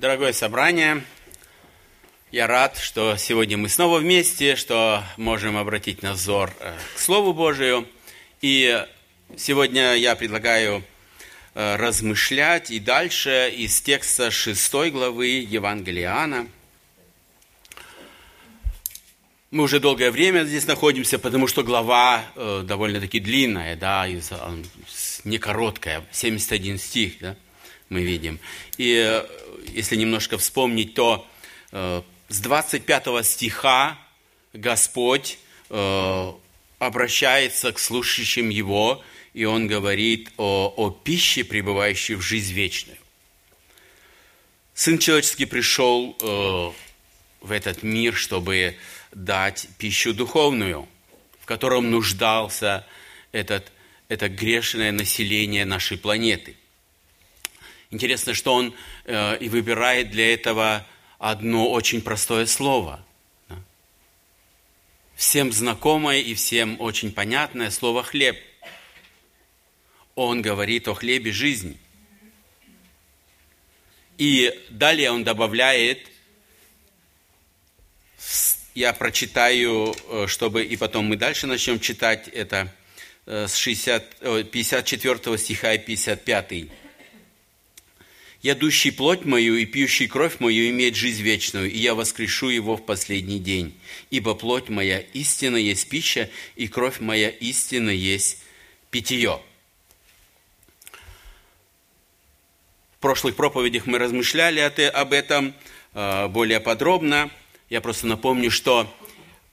Дорогое 0.00 0.32
собрание, 0.32 1.02
я 2.30 2.46
рад, 2.46 2.78
что 2.78 3.16
сегодня 3.16 3.58
мы 3.58 3.68
снова 3.68 3.98
вместе, 3.98 4.54
что 4.54 5.02
можем 5.16 5.56
обратить 5.56 6.04
назор 6.04 6.52
э, 6.60 6.72
к 6.94 7.00
Слову 7.00 7.32
Божию. 7.32 7.84
И 8.40 8.86
сегодня 9.36 9.94
я 9.94 10.14
предлагаю 10.14 10.84
э, 11.56 11.74
размышлять 11.74 12.70
и 12.70 12.78
дальше 12.78 13.52
из 13.52 13.80
текста 13.80 14.30
6 14.30 14.72
главы 14.92 15.26
Евангелия 15.26 16.04
Иоанна. 16.04 16.46
Мы 19.50 19.64
уже 19.64 19.80
долгое 19.80 20.12
время 20.12 20.44
здесь 20.44 20.68
находимся, 20.68 21.18
потому 21.18 21.48
что 21.48 21.64
глава 21.64 22.22
э, 22.36 22.62
довольно-таки 22.64 23.18
длинная, 23.18 23.74
да, 23.74 24.06
не 25.24 25.38
короткая, 25.38 26.04
71 26.12 26.78
стих, 26.78 27.14
да, 27.18 27.36
мы 27.88 28.02
видим. 28.02 28.38
И 28.76 29.22
если 29.68 29.96
немножко 29.96 30.38
вспомнить, 30.38 30.94
то 30.94 31.26
э, 31.72 32.02
с 32.28 32.40
25 32.40 33.24
стиха 33.24 33.98
Господь 34.52 35.38
э, 35.70 36.32
обращается 36.78 37.72
к 37.72 37.78
слушающим 37.78 38.48
Его, 38.48 39.02
и 39.34 39.44
Он 39.44 39.66
говорит 39.66 40.30
о, 40.36 40.72
о 40.76 40.90
пище, 40.90 41.44
пребывающей 41.44 42.14
в 42.14 42.22
жизнь 42.22 42.52
вечную. 42.52 42.98
Сын 44.74 44.98
человеческий 44.98 45.46
пришел 45.46 46.16
э, 46.20 46.70
в 47.40 47.52
этот 47.52 47.82
мир, 47.82 48.14
чтобы 48.14 48.76
дать 49.12 49.68
пищу 49.78 50.14
духовную, 50.14 50.88
в 51.40 51.46
котором 51.46 51.90
нуждался 51.90 52.86
этот, 53.32 53.72
это 54.08 54.28
грешное 54.28 54.92
население 54.92 55.64
нашей 55.64 55.98
планеты– 55.98 56.56
Интересно, 57.90 58.34
что 58.34 58.54
он 58.54 58.74
э, 59.04 59.38
и 59.38 59.48
выбирает 59.48 60.10
для 60.10 60.34
этого 60.34 60.86
одно 61.18 61.70
очень 61.70 62.02
простое 62.02 62.44
слово. 62.44 63.02
Да? 63.48 63.56
Всем 65.14 65.52
знакомое 65.52 66.20
и 66.20 66.34
всем 66.34 66.78
очень 66.80 67.12
понятное 67.12 67.70
слово 67.70 68.02
«хлеб». 68.02 68.38
Он 70.14 70.42
говорит 70.42 70.86
о 70.88 70.94
хлебе 70.94 71.32
жизни. 71.32 71.78
И 74.18 74.52
далее 74.68 75.10
он 75.10 75.24
добавляет, 75.24 76.10
я 78.74 78.92
прочитаю, 78.92 79.94
э, 80.08 80.26
чтобы 80.26 80.62
и 80.62 80.76
потом 80.76 81.06
мы 81.06 81.16
дальше 81.16 81.46
начнем 81.46 81.80
читать 81.80 82.28
это 82.28 82.70
э, 83.24 83.46
с 83.48 83.56
60, 83.56 84.50
54 84.50 85.38
стиха 85.38 85.72
и 85.72 85.78
55 85.78 86.87
Ядущий 88.40 88.92
плоть 88.92 89.24
мою 89.24 89.56
и 89.56 89.66
пьющий 89.66 90.06
кровь 90.06 90.38
мою 90.38 90.70
имеет 90.70 90.94
жизнь 90.94 91.22
вечную, 91.22 91.70
и 91.70 91.76
я 91.78 91.96
воскрешу 91.96 92.48
его 92.48 92.76
в 92.76 92.86
последний 92.86 93.40
день. 93.40 93.74
Ибо 94.10 94.34
плоть 94.34 94.68
моя 94.68 95.00
истина 95.00 95.56
есть 95.56 95.88
пища, 95.88 96.30
и 96.54 96.68
кровь 96.68 97.00
моя 97.00 97.30
истина 97.30 97.90
есть 97.90 98.38
питье. 98.90 99.40
В 102.96 103.00
прошлых 103.00 103.34
проповедях 103.34 103.86
мы 103.86 103.98
размышляли 103.98 104.60
об 104.60 105.12
этом 105.12 105.54
э, 105.94 106.28
более 106.28 106.60
подробно. 106.60 107.30
Я 107.70 107.80
просто 107.80 108.06
напомню, 108.06 108.52
что 108.52 108.92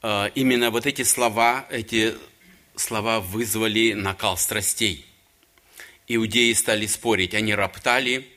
э, 0.04 0.30
именно 0.36 0.70
вот 0.70 0.86
эти 0.86 1.02
слова, 1.02 1.66
эти 1.72 2.16
слова 2.76 3.20
вызвали 3.20 3.94
накал 3.94 4.38
страстей. 4.38 5.06
Иудеи 6.08 6.54
стали 6.54 6.86
спорить, 6.86 7.34
они 7.34 7.56
роптали– 7.56 8.28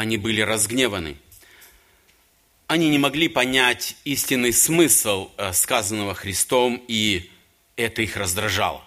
они 0.00 0.18
были 0.18 0.40
разгневаны. 0.42 1.16
Они 2.66 2.88
не 2.90 2.98
могли 2.98 3.28
понять 3.28 3.96
истинный 4.04 4.52
смысл 4.52 5.30
э, 5.36 5.52
сказанного 5.52 6.14
Христом, 6.14 6.82
и 6.88 7.30
это 7.76 8.02
их 8.02 8.16
раздражало. 8.16 8.84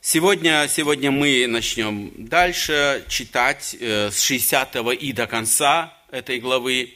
Сегодня, 0.00 0.68
сегодня 0.68 1.10
мы 1.10 1.46
начнем 1.48 2.12
дальше 2.16 3.04
читать 3.08 3.74
э, 3.80 4.10
с 4.10 4.20
60 4.20 4.76
и 5.00 5.12
до 5.12 5.26
конца 5.26 5.92
этой 6.10 6.38
главы. 6.38 6.94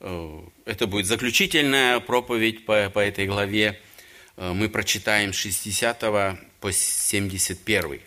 Э, 0.00 0.40
это 0.66 0.86
будет 0.86 1.06
заключительная 1.06 2.00
проповедь 2.00 2.66
по, 2.66 2.90
по 2.90 2.98
этой 2.98 3.26
главе. 3.26 3.80
Мы 4.36 4.68
прочитаем 4.68 5.32
с 5.32 5.36
60 5.36 6.00
по 6.60 6.72
71. 6.72 8.00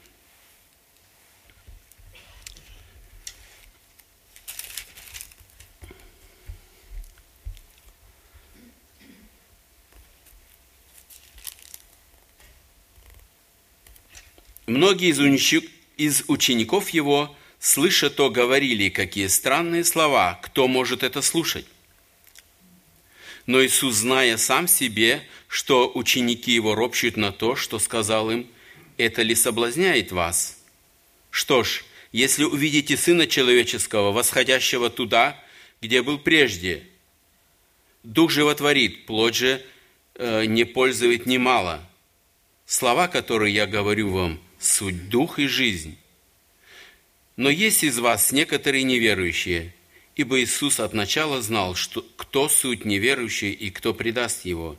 Многие 14.78 15.10
из 15.98 16.24
учеников 16.28 16.92
его, 16.92 17.36
слыша 17.58 18.12
то, 18.12 18.30
говорили, 18.30 18.90
какие 18.90 19.26
странные 19.26 19.84
слова, 19.84 20.40
кто 20.44 20.68
может 20.68 21.02
это 21.02 21.24
слушать? 21.24 21.66
Но 23.48 23.66
Иисус, 23.66 23.96
зная 23.96 24.38
сам 24.38 24.68
себе, 24.68 25.24
что 25.48 25.92
ученики 25.92 26.52
его 26.52 26.76
ропщут 26.76 27.18
на 27.18 27.32
то, 27.32 27.56
что 27.56 27.80
сказал 27.80 28.30
им, 28.30 28.46
это 28.98 29.24
ли 29.24 29.34
соблазняет 29.34 30.12
вас? 30.12 30.60
Что 31.32 31.64
ж, 31.64 31.84
если 32.12 32.44
увидите 32.44 32.98
Сына 32.98 33.26
Человеческого, 33.26 34.12
восходящего 34.12 34.92
туда, 34.92 35.44
где 35.82 36.04
был 36.04 36.20
прежде, 36.20 36.84
Дух 38.04 38.30
животворит, 38.30 39.08
плоть 39.08 39.38
же 39.38 39.66
э, 40.14 40.46
не 40.46 40.66
пользует 40.66 41.26
немало. 41.26 41.84
Слова, 42.68 43.08
которые 43.08 43.56
я 43.56 43.66
говорю 43.66 44.12
вам– 44.12 44.40
суть 44.60 45.10
дух 45.10 45.40
и 45.40 45.48
жизнь. 45.48 45.98
Но 47.36 47.50
есть 47.50 47.84
из 47.84 48.00
вас 48.00 48.32
некоторые 48.32 48.84
неверующие, 48.84 49.74
ибо 50.16 50.42
Иисус 50.42 50.80
от 50.80 50.94
начала 50.94 51.42
знал, 51.42 51.76
что, 51.76 52.06
кто 52.16 52.50
суть 52.50 52.86
неверующий 52.86 53.52
и 53.52 53.70
кто 53.70 53.94
предаст 53.94 54.46
его, 54.46 54.78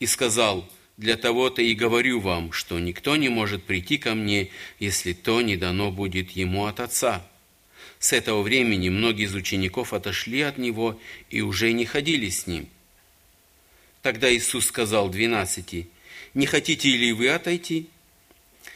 и 0.00 0.06
сказал, 0.06 0.68
для 0.96 1.16
того-то 1.16 1.62
и 1.62 1.74
говорю 1.74 2.20
вам, 2.20 2.52
что 2.52 2.78
никто 2.78 3.16
не 3.16 3.28
может 3.28 3.64
прийти 3.64 3.98
ко 3.98 4.14
мне, 4.14 4.50
если 4.78 5.12
то 5.12 5.40
не 5.40 5.56
дано 5.56 5.90
будет 5.90 6.32
ему 6.32 6.66
от 6.66 6.80
Отца. 6.80 7.26
С 7.98 8.12
этого 8.12 8.42
времени 8.42 8.88
многие 8.88 9.24
из 9.24 9.34
учеников 9.34 9.92
отошли 9.92 10.42
от 10.42 10.58
него 10.58 11.00
и 11.30 11.40
уже 11.40 11.72
не 11.72 11.86
ходили 11.86 12.28
с 12.28 12.46
ним. 12.46 12.68
Тогда 14.02 14.34
Иисус 14.34 14.66
сказал 14.66 15.08
двенадцати, 15.08 15.88
«Не 16.34 16.46
хотите 16.46 16.88
ли 16.88 17.12
вы 17.12 17.28
отойти?» 17.28 17.88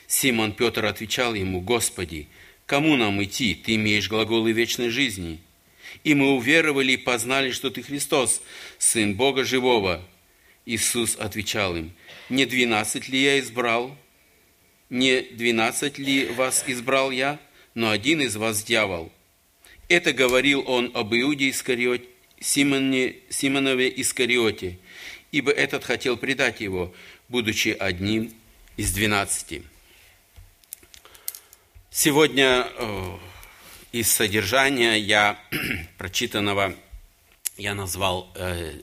Симон 0.06 0.52
Петр 0.52 0.84
отвечал 0.84 1.34
ему, 1.34 1.60
«Господи, 1.60 2.28
кому 2.66 2.96
нам 2.96 3.22
идти? 3.22 3.54
Ты 3.54 3.74
имеешь 3.74 4.08
глаголы 4.08 4.52
вечной 4.52 4.90
жизни». 4.90 5.40
И 6.04 6.14
мы 6.14 6.32
уверовали 6.32 6.92
и 6.92 6.96
познали, 6.96 7.50
что 7.50 7.70
Ты 7.70 7.82
Христос, 7.82 8.42
Сын 8.78 9.14
Бога 9.14 9.44
Живого. 9.44 10.02
Иисус 10.64 11.16
отвечал 11.16 11.76
им, 11.76 11.92
«Не 12.28 12.44
двенадцать 12.44 13.08
ли 13.08 13.22
я 13.22 13.38
избрал? 13.40 13.96
Не 14.90 15.22
двенадцать 15.22 15.98
ли 15.98 16.26
вас 16.26 16.64
избрал 16.66 17.10
я? 17.10 17.40
Но 17.74 17.90
один 17.90 18.20
из 18.20 18.36
вас 18.36 18.62
дьявол». 18.62 19.12
Это 19.88 20.12
говорил 20.12 20.64
он 20.66 20.90
об 20.94 21.14
Иуде 21.14 21.50
Искариоте, 21.50 22.04
Симоне, 22.40 23.16
Симонове 23.28 23.92
Искариоте, 24.00 24.78
ибо 25.30 25.52
этот 25.52 25.84
хотел 25.84 26.16
предать 26.16 26.60
его, 26.60 26.92
будучи 27.28 27.68
одним 27.68 28.32
из 28.76 28.92
двенадцати. 28.92 29.62
Сегодня 31.98 32.68
э, 32.76 33.16
из 33.92 34.12
содержания 34.12 34.96
я 34.96 35.40
прочитанного 35.96 36.76
я 37.56 37.74
назвал 37.74 38.30
э, 38.34 38.82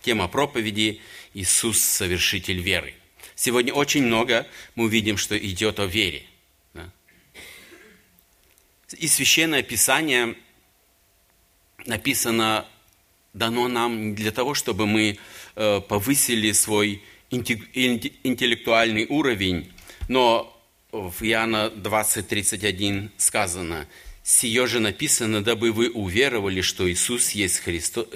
тема 0.00 0.28
проповеди 0.28 1.00
«Иисус– 1.34 1.80
совершитель 1.82 2.60
веры». 2.60 2.94
Сегодня 3.34 3.74
очень 3.74 4.04
много 4.04 4.46
мы 4.76 4.84
увидим, 4.84 5.16
что 5.16 5.36
идет 5.36 5.80
о 5.80 5.86
вере. 5.86 6.22
Да? 6.74 6.88
И 8.96 9.08
Священное 9.08 9.64
Писание 9.64 10.36
написано, 11.86 12.68
дано 13.32 13.66
нам 13.66 14.14
для 14.14 14.30
того, 14.30 14.54
чтобы 14.54 14.86
мы 14.86 15.18
э, 15.56 15.80
повысили 15.80 16.52
свой 16.52 17.02
интеллектуальный 17.30 19.06
уровень, 19.06 19.72
но 20.06 20.53
в 20.94 21.24
Иоанна 21.24 21.72
20:31 21.74 23.10
сказано, 23.16 23.88
«Сие 24.22 24.66
же 24.66 24.80
написано, 24.80 25.42
дабы 25.42 25.72
вы 25.72 25.90
уверовали, 25.90 26.60
что 26.60 26.90
Иисус 26.90 27.30
есть 27.30 27.58
Христос, 27.58 28.06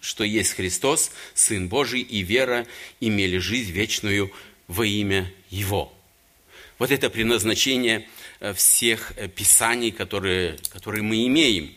что 0.00 0.22
есть 0.22 0.52
Христос, 0.52 1.10
Сын 1.34 1.68
Божий, 1.68 2.02
и 2.02 2.22
вера 2.22 2.66
имели 3.00 3.38
жизнь 3.38 3.72
вечную 3.72 4.30
во 4.68 4.84
имя 4.84 5.32
Его». 5.50 5.92
Вот 6.78 6.90
это 6.90 7.08
предназначение 7.08 8.06
э, 8.40 8.52
всех 8.52 9.14
э, 9.16 9.28
писаний, 9.28 9.90
которые, 9.90 10.58
которые 10.70 11.02
мы 11.02 11.26
имеем, 11.26 11.74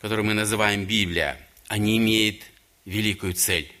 которые 0.00 0.24
мы 0.24 0.34
называем 0.34 0.84
Библия. 0.84 1.36
Они 1.66 1.98
имеют 1.98 2.42
великую 2.84 3.34
цель. 3.34 3.72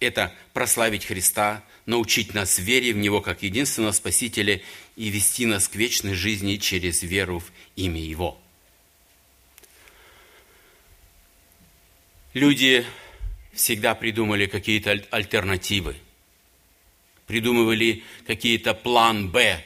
Это 0.00 0.34
прославить 0.54 1.04
Христа, 1.04 1.62
научить 1.84 2.32
нас 2.32 2.58
вере 2.58 2.94
в 2.94 2.96
Него 2.96 3.20
как 3.20 3.42
единственного 3.42 3.92
Спасителя 3.92 4.62
и 4.96 5.10
вести 5.10 5.44
нас 5.44 5.68
к 5.68 5.76
вечной 5.76 6.14
жизни 6.14 6.56
через 6.56 7.02
веру 7.02 7.40
в 7.40 7.52
имя 7.76 8.00
Его. 8.00 8.40
Люди 12.32 12.86
всегда 13.52 13.94
придумали 13.94 14.46
какие-то 14.46 14.92
альтернативы, 15.10 15.96
придумывали 17.26 18.02
какие-то 18.26 18.72
план 18.72 19.30
Б, 19.30 19.62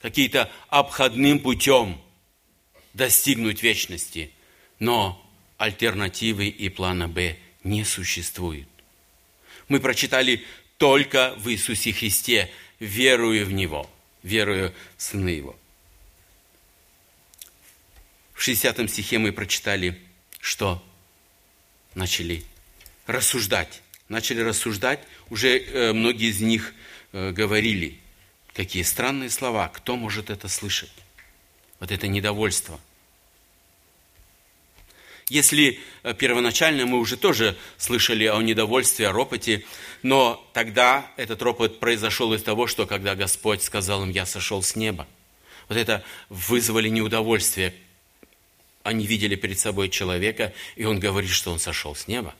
какие-то 0.00 0.50
обходным 0.68 1.40
путем 1.40 2.00
достигнуть 2.92 3.62
вечности. 3.62 4.30
Но 4.78 5.21
альтернативы 5.62 6.48
и 6.48 6.68
плана 6.68 7.06
Б 7.06 7.36
не 7.62 7.84
существует. 7.84 8.66
Мы 9.68 9.78
прочитали 9.78 10.44
только 10.76 11.34
в 11.38 11.48
Иисусе 11.50 11.92
Христе, 11.92 12.50
веруя 12.80 13.44
в 13.44 13.52
Него, 13.52 13.88
веруя 14.24 14.74
в 14.96 15.02
Сына 15.02 15.28
Его. 15.28 15.56
В 18.34 18.42
60 18.42 18.90
стихе 18.90 19.18
мы 19.18 19.30
прочитали, 19.30 20.00
что 20.40 20.84
начали 21.94 22.42
рассуждать. 23.06 23.82
Начали 24.08 24.40
рассуждать, 24.40 24.98
уже 25.30 25.58
э, 25.58 25.92
многие 25.92 26.30
из 26.30 26.40
них 26.40 26.74
э, 27.12 27.30
говорили, 27.30 28.00
какие 28.52 28.82
странные 28.82 29.30
слова, 29.30 29.68
кто 29.68 29.94
может 29.94 30.28
это 30.28 30.48
слышать? 30.48 30.92
Вот 31.78 31.92
это 31.92 32.08
недовольство– 32.08 32.80
если 35.32 35.80
э, 36.02 36.12
первоначально 36.12 36.84
мы 36.84 36.98
уже 36.98 37.16
тоже 37.16 37.56
слышали 37.78 38.26
о 38.26 38.40
недовольстве, 38.42 39.08
о 39.08 39.12
ропоте, 39.12 39.64
но 40.02 40.46
тогда 40.52 41.10
этот 41.16 41.40
ропот 41.40 41.80
произошел 41.80 42.34
из 42.34 42.42
того, 42.42 42.66
что 42.66 42.86
когда 42.86 43.14
Господь 43.14 43.62
сказал 43.62 44.04
им, 44.04 44.10
я 44.10 44.26
сошел 44.26 44.62
с 44.62 44.76
неба, 44.76 45.06
вот 45.68 45.78
это 45.78 46.04
вызвали 46.28 46.90
неудовольствие. 46.90 47.74
Они 48.82 49.06
видели 49.06 49.34
перед 49.34 49.58
собой 49.58 49.88
человека, 49.88 50.52
и 50.76 50.84
он 50.84 51.00
говорит, 51.00 51.30
что 51.30 51.50
он 51.50 51.58
сошел 51.58 51.94
с 51.94 52.08
неба. 52.08 52.34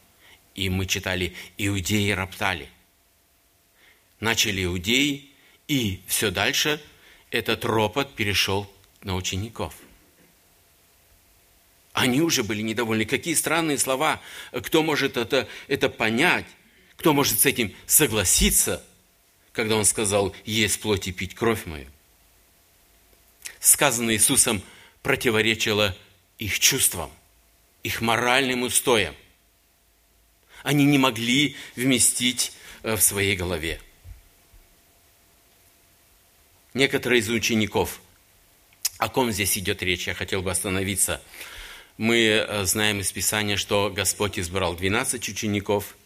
И 0.55 0.69
мы 0.69 0.85
читали, 0.85 1.33
иудеи 1.57 2.11
роптали. 2.11 2.69
Начали 4.21 4.65
иудеи, 4.65 5.31
и 5.67 6.03
все 6.07 6.31
дальше 6.31 6.79
этот 7.31 7.65
ропот 7.65 8.15
перешел 8.15 8.71
на 9.03 9.17
учеников– 9.17 9.75
они 11.93 12.21
уже 12.23 12.43
были 12.43 12.63
недовольны. 12.63 13.05
Какие 13.05 13.35
странные 13.35 13.79
слова. 13.79 14.21
Кто 14.51 14.83
может 14.83 15.17
это, 15.17 15.49
это 15.69 15.89
понять? 15.89 16.47
Кто 16.97 17.13
может 17.13 17.41
с 17.41 17.47
этим 17.47 17.75
согласиться, 17.87 18.85
когда 19.53 19.77
он 19.77 19.85
сказал, 19.85 20.35
есть 20.45 20.81
плоть 20.81 21.09
и 21.09 21.13
пить 21.13 21.35
кровь 21.35 21.67
мою? 21.67 21.87
Сказанное 23.61 24.15
Иисусом 24.15 24.63
противоречило 25.03 25.97
их 26.39 26.59
чувствам, 26.59 27.11
их 27.83 28.01
моральным 28.01 28.63
устоям. 28.63 29.15
Они 30.63 30.85
не 30.85 30.97
могли 30.97 31.57
вместить 31.77 32.53
э, 32.83 32.97
в 32.97 33.03
своей 33.03 33.37
голове. 33.37 33.81
Некоторые 36.73 37.21
из 37.21 37.29
учеников, 37.29 38.01
о 38.97 39.09
ком 39.09 39.31
здесь 39.31 39.59
идет 39.59 39.83
речь, 39.83 40.07
я 40.07 40.15
хотел 40.15 40.41
бы 40.41 40.51
остановиться– 40.51 41.21
мы 42.03 42.19
э, 42.19 42.65
знаем 42.65 42.99
из 42.99 43.13
Писания, 43.13 43.57
что 43.57 43.89
Господь 43.95 44.37
избрал 44.37 44.75
12 44.75 45.29
учеников, 45.29 45.97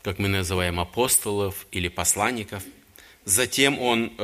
как 0.00 0.18
мы 0.18 0.28
называем 0.28 0.80
апостолов 0.80 1.66
или 1.70 1.88
посланников. 1.88 2.62
Затем 3.26 3.78
Он, 3.78 4.10
э, 4.16 4.22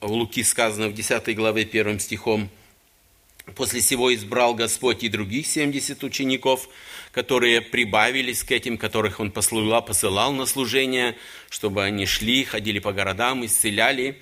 в 0.00 0.10
Луки 0.10 0.42
сказано 0.42 0.88
в 0.88 0.94
10 0.94 1.36
главе 1.36 1.62
1 1.62 2.00
стихом, 2.00 2.50
После 3.54 3.80
всего 3.80 4.12
избрал 4.14 4.54
Господь 4.54 5.04
и 5.04 5.08
других 5.08 5.46
70 5.46 6.04
учеников, 6.04 6.68
которые 7.12 7.62
прибавились 7.62 8.42
к 8.44 8.50
этим, 8.50 8.76
которых 8.76 9.20
Он 9.20 9.30
посылал, 9.30 9.82
посылал 9.82 10.32
на 10.32 10.44
служение, 10.44 11.16
чтобы 11.48 11.84
они 11.84 12.04
шли, 12.04 12.44
ходили 12.44 12.78
по 12.78 12.92
городам, 12.92 13.46
исцеляли. 13.46 14.20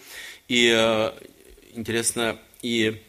И 0.49 0.71
э, 0.73 1.13
интересно, 1.75 2.39
и 2.63 3.03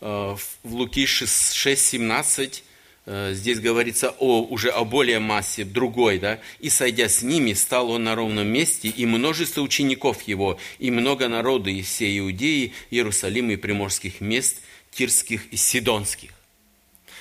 в 0.00 0.38
Луки 0.64 1.04
6.17 1.04 2.62
э, 3.06 3.32
здесь 3.34 3.60
говорится 3.60 4.14
о, 4.18 4.42
уже 4.42 4.70
о 4.70 4.84
более 4.84 5.18
массе, 5.18 5.64
другой, 5.64 6.18
да, 6.18 6.40
«И, 6.60 6.70
сойдя 6.70 7.08
с 7.08 7.22
ними, 7.22 7.52
стал 7.52 7.90
он 7.90 8.04
на 8.04 8.14
ровном 8.14 8.46
месте, 8.46 8.88
и 8.88 9.06
множество 9.06 9.62
учеников 9.62 10.22
его, 10.22 10.58
и 10.78 10.90
много 10.90 11.28
народа 11.28 11.70
из 11.70 11.86
всей 11.86 12.18
Иудеи, 12.18 12.72
Иерусалима 12.90 13.52
и 13.52 13.56
приморских 13.56 14.20
мест, 14.20 14.60
Тирских 14.92 15.52
и 15.52 15.56
Сидонских». 15.56 16.30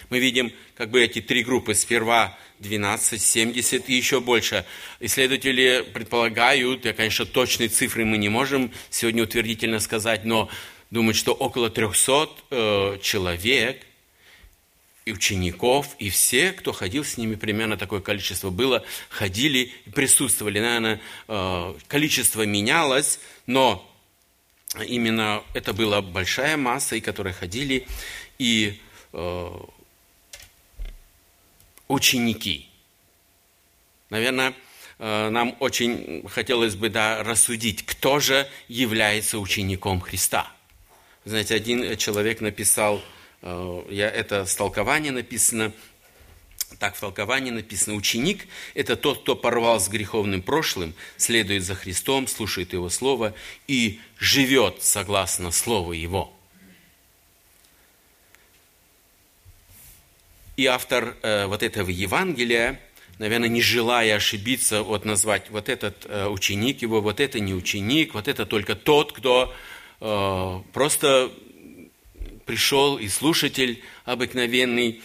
Мы 0.09 0.19
видим 0.19 0.53
как 0.75 0.89
бы 0.89 1.03
эти 1.03 1.21
три 1.21 1.43
группы, 1.43 1.73
сперва 1.73 2.37
12, 2.59 3.21
70 3.21 3.89
и 3.89 3.93
еще 3.93 4.21
больше. 4.21 4.65
Исследователи 4.99 5.85
предполагают, 5.93 6.85
я, 6.85 6.93
конечно, 6.93 7.25
точной 7.25 7.67
цифры 7.67 8.05
мы 8.05 8.17
не 8.17 8.29
можем 8.29 8.71
сегодня 8.89 9.23
утвердительно 9.23 9.79
сказать, 9.79 10.23
но 10.23 10.49
думают, 10.91 11.17
что 11.17 11.33
около 11.33 11.69
300 11.69 12.29
э, 12.49 12.99
человек, 13.01 13.83
и 15.05 15.13
учеников, 15.13 15.95
и 15.99 16.09
все, 16.09 16.51
кто 16.51 16.73
ходил 16.73 17.05
с 17.05 17.15
ними, 17.17 17.35
примерно 17.35 17.77
такое 17.77 18.01
количество 18.01 18.49
было, 18.49 18.83
ходили 19.07 19.71
присутствовали. 19.93 20.59
Наверное, 20.59 21.01
э, 21.29 21.73
количество 21.87 22.45
менялось, 22.45 23.21
но 23.45 23.89
именно 24.85 25.43
это 25.53 25.71
была 25.71 26.01
большая 26.01 26.57
масса, 26.57 26.97
и 26.97 27.01
которые 27.01 27.33
ходили, 27.33 27.87
и 28.37 28.81
э, 29.13 29.59
ученики. 31.87 32.67
Наверное, 34.09 34.53
нам 34.99 35.55
очень 35.59 36.27
хотелось 36.27 36.75
бы 36.75 36.89
да, 36.89 37.23
рассудить, 37.23 37.85
кто 37.85 38.19
же 38.19 38.47
является 38.67 39.37
учеником 39.37 40.01
Христа– 40.01 40.51
знаете, 41.27 41.55
один 41.55 41.97
человек 41.97 42.41
написал, 42.41 43.01
э, 43.41 43.83
я, 43.89 44.09
это 44.09 44.45
с 44.45 44.55
толкования 44.55 45.11
написано, 45.11 45.73
так 46.79 46.95
в 46.95 46.99
толковании 46.99 47.51
написано, 47.51 47.95
ученик– 47.95 48.47
это 48.73 48.95
тот, 48.95 49.21
кто 49.21 49.35
порвал 49.35 49.79
с 49.79 49.87
греховным 49.87 50.41
прошлым, 50.41 50.93
следует 51.17 51.63
за 51.63 51.75
Христом, 51.75 52.27
слушает 52.27 52.73
Его 52.73 52.89
Слово 52.89 53.33
и 53.67 53.99
живет 54.17 54.83
согласно 54.83 55.51
Слову 55.51 55.93
Его. 55.93 56.33
И 60.55 60.65
автор 60.65 61.15
э, 61.21 61.45
вот 61.45 61.61
этого 61.61 61.89
Евангелия, 61.89 62.79
наверное, 63.19 63.49
не 63.49 63.61
желая 63.61 64.15
ошибиться, 64.15 64.81
вот 64.81 65.05
назвать 65.05 65.49
вот 65.49 65.69
этот 65.69 66.05
э, 66.05 66.27
ученик 66.27 66.81
его, 66.81 66.99
вот 67.01 67.19
это 67.19 67.39
не 67.39 67.53
ученик, 67.53 68.13
вот 68.13 68.27
это 68.27 68.45
только 68.45 68.75
тот, 68.75 69.13
кто 69.13 69.53
Э, 69.53 69.55
просто 69.99 71.31
пришел 72.47 72.97
и 72.97 73.07
слушатель 73.09 73.83
обыкновенный, 74.05 75.01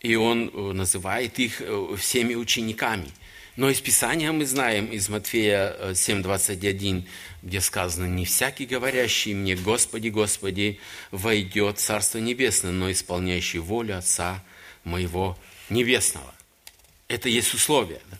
и 0.00 0.16
он 0.16 0.50
э, 0.52 0.72
называет 0.72 1.38
их 1.38 1.60
э, 1.60 1.96
всеми 1.98 2.34
учениками. 2.34 3.08
Но 3.56 3.68
из 3.68 3.80
Писания 3.80 4.32
мы 4.32 4.46
знаем, 4.46 4.86
из 4.86 5.08
Матфея 5.08 5.92
7:21, 5.92 7.04
где 7.42 7.60
сказано, 7.60 8.06
«Не 8.06 8.24
всякий, 8.24 8.66
говорящий 8.66 9.34
мне, 9.34 9.56
Господи, 9.56 10.08
Господи, 10.08 10.78
войдет 11.10 11.78
в 11.78 11.80
Царство 11.80 12.18
Небесное, 12.18 12.72
но 12.72 12.90
исполняющий 12.90 13.58
волю 13.58 13.98
Отца 13.98 14.42
моего 14.84 15.36
Небесного». 15.68 16.32
Это 17.08 17.28
есть 17.28 17.52
условие. 17.52 18.00
Да? 18.10 18.18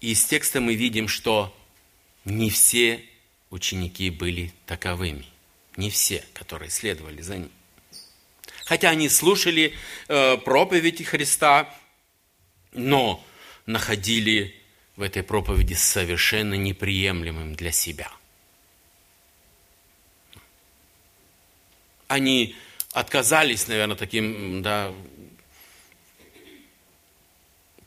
И 0.00 0.12
из 0.12 0.24
текста 0.24 0.60
мы 0.60 0.74
видим, 0.74 1.08
что 1.08 1.56
не 2.24 2.50
все 2.50 3.02
ученики 3.50 4.10
были 4.10 4.52
таковыми. 4.66 5.26
Не 5.76 5.90
все, 5.90 6.24
которые 6.34 6.70
следовали 6.70 7.22
за 7.22 7.38
ним. 7.38 7.50
Хотя 8.64 8.90
они 8.90 9.08
слушали 9.08 9.74
э, 10.08 10.36
проповеди 10.38 11.04
Христа, 11.04 11.74
но 12.72 13.24
находили 13.66 14.54
в 14.96 15.02
этой 15.02 15.22
проповеди 15.22 15.74
совершенно 15.74 16.54
неприемлемым 16.54 17.54
для 17.54 17.72
себя. 17.72 18.10
Они 22.08 22.56
отказались, 22.92 23.68
наверное, 23.68 23.96
таким 23.96 24.62
да, 24.62 24.92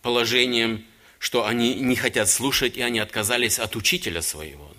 положением 0.02 0.86
что 1.22 1.46
они 1.46 1.76
не 1.76 1.96
хотят 1.96 2.28
слушать, 2.30 2.78
и 2.78 2.82
они 2.82 2.98
отказались 2.98 3.60
от 3.60 3.76
учителя 3.76 4.24
своего. 4.24 4.71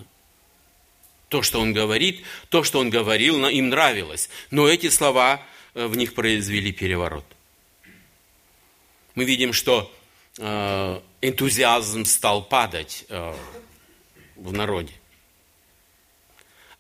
То, 1.33 1.41
что 1.41 1.61
он 1.61 1.73
говорит, 1.73 2.23
то, 2.51 2.62
что 2.62 2.79
он 2.79 2.91
говорил, 2.91 3.49
им 3.49 3.71
нравилось. 3.71 4.29
Но 4.51 4.69
эти 4.69 4.91
слова 4.91 5.43
э, 5.73 5.87
в 5.87 5.97
них 5.97 6.12
произвели 6.12 6.73
переворот. 6.73 7.25
Мы 9.15 9.25
видим, 9.25 9.55
что 9.55 9.91
э, 10.37 11.01
энтузиазм 11.23 12.05
стал 12.05 12.45
падать 12.45 13.07
э, 13.09 13.35
в 14.37 14.53
народе. 14.53 14.93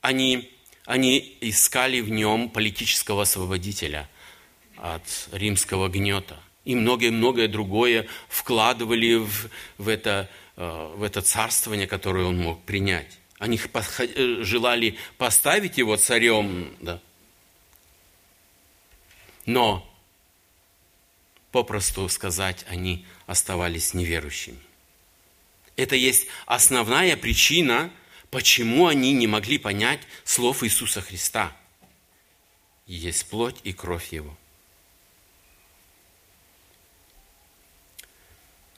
Они, 0.02 0.52
они 0.84 1.38
искали 1.40 2.02
в 2.02 2.10
нем 2.10 2.50
политического 2.50 3.22
освободителя 3.22 4.06
от 4.76 5.30
римского 5.32 5.88
гнета. 5.88 6.38
И 6.66 6.74
многое-многое 6.74 7.48
другое 7.48 8.06
вкладывали 8.28 9.14
в, 9.14 9.48
в, 9.78 9.88
это, 9.88 10.28
в 10.56 11.02
это 11.02 11.22
царствование, 11.22 11.86
которое 11.86 12.26
он 12.26 12.36
мог 12.36 12.62
принять. 12.64 13.21
Они 13.42 13.58
э, 13.58 14.44
желали 14.44 14.96
поставить 15.18 15.76
его 15.76 15.96
царем, 15.96 16.76
да. 16.78 17.02
но, 19.46 19.84
попросту 21.50 22.08
сказать, 22.08 22.64
они 22.68 23.04
оставались 23.26 23.94
неверующими. 23.94 24.60
Это 25.74 25.96
есть 25.96 26.28
основная 26.46 27.16
причина, 27.16 27.90
почему 28.30 28.86
они 28.86 29.12
не 29.12 29.26
могли 29.26 29.58
понять 29.58 30.02
слов 30.22 30.62
Иисуса 30.62 31.00
Христа. 31.00 31.50
Есть 32.86 33.28
плоть 33.28 33.56
и 33.64 33.72
кровь 33.72 34.12
Его. 34.12 34.38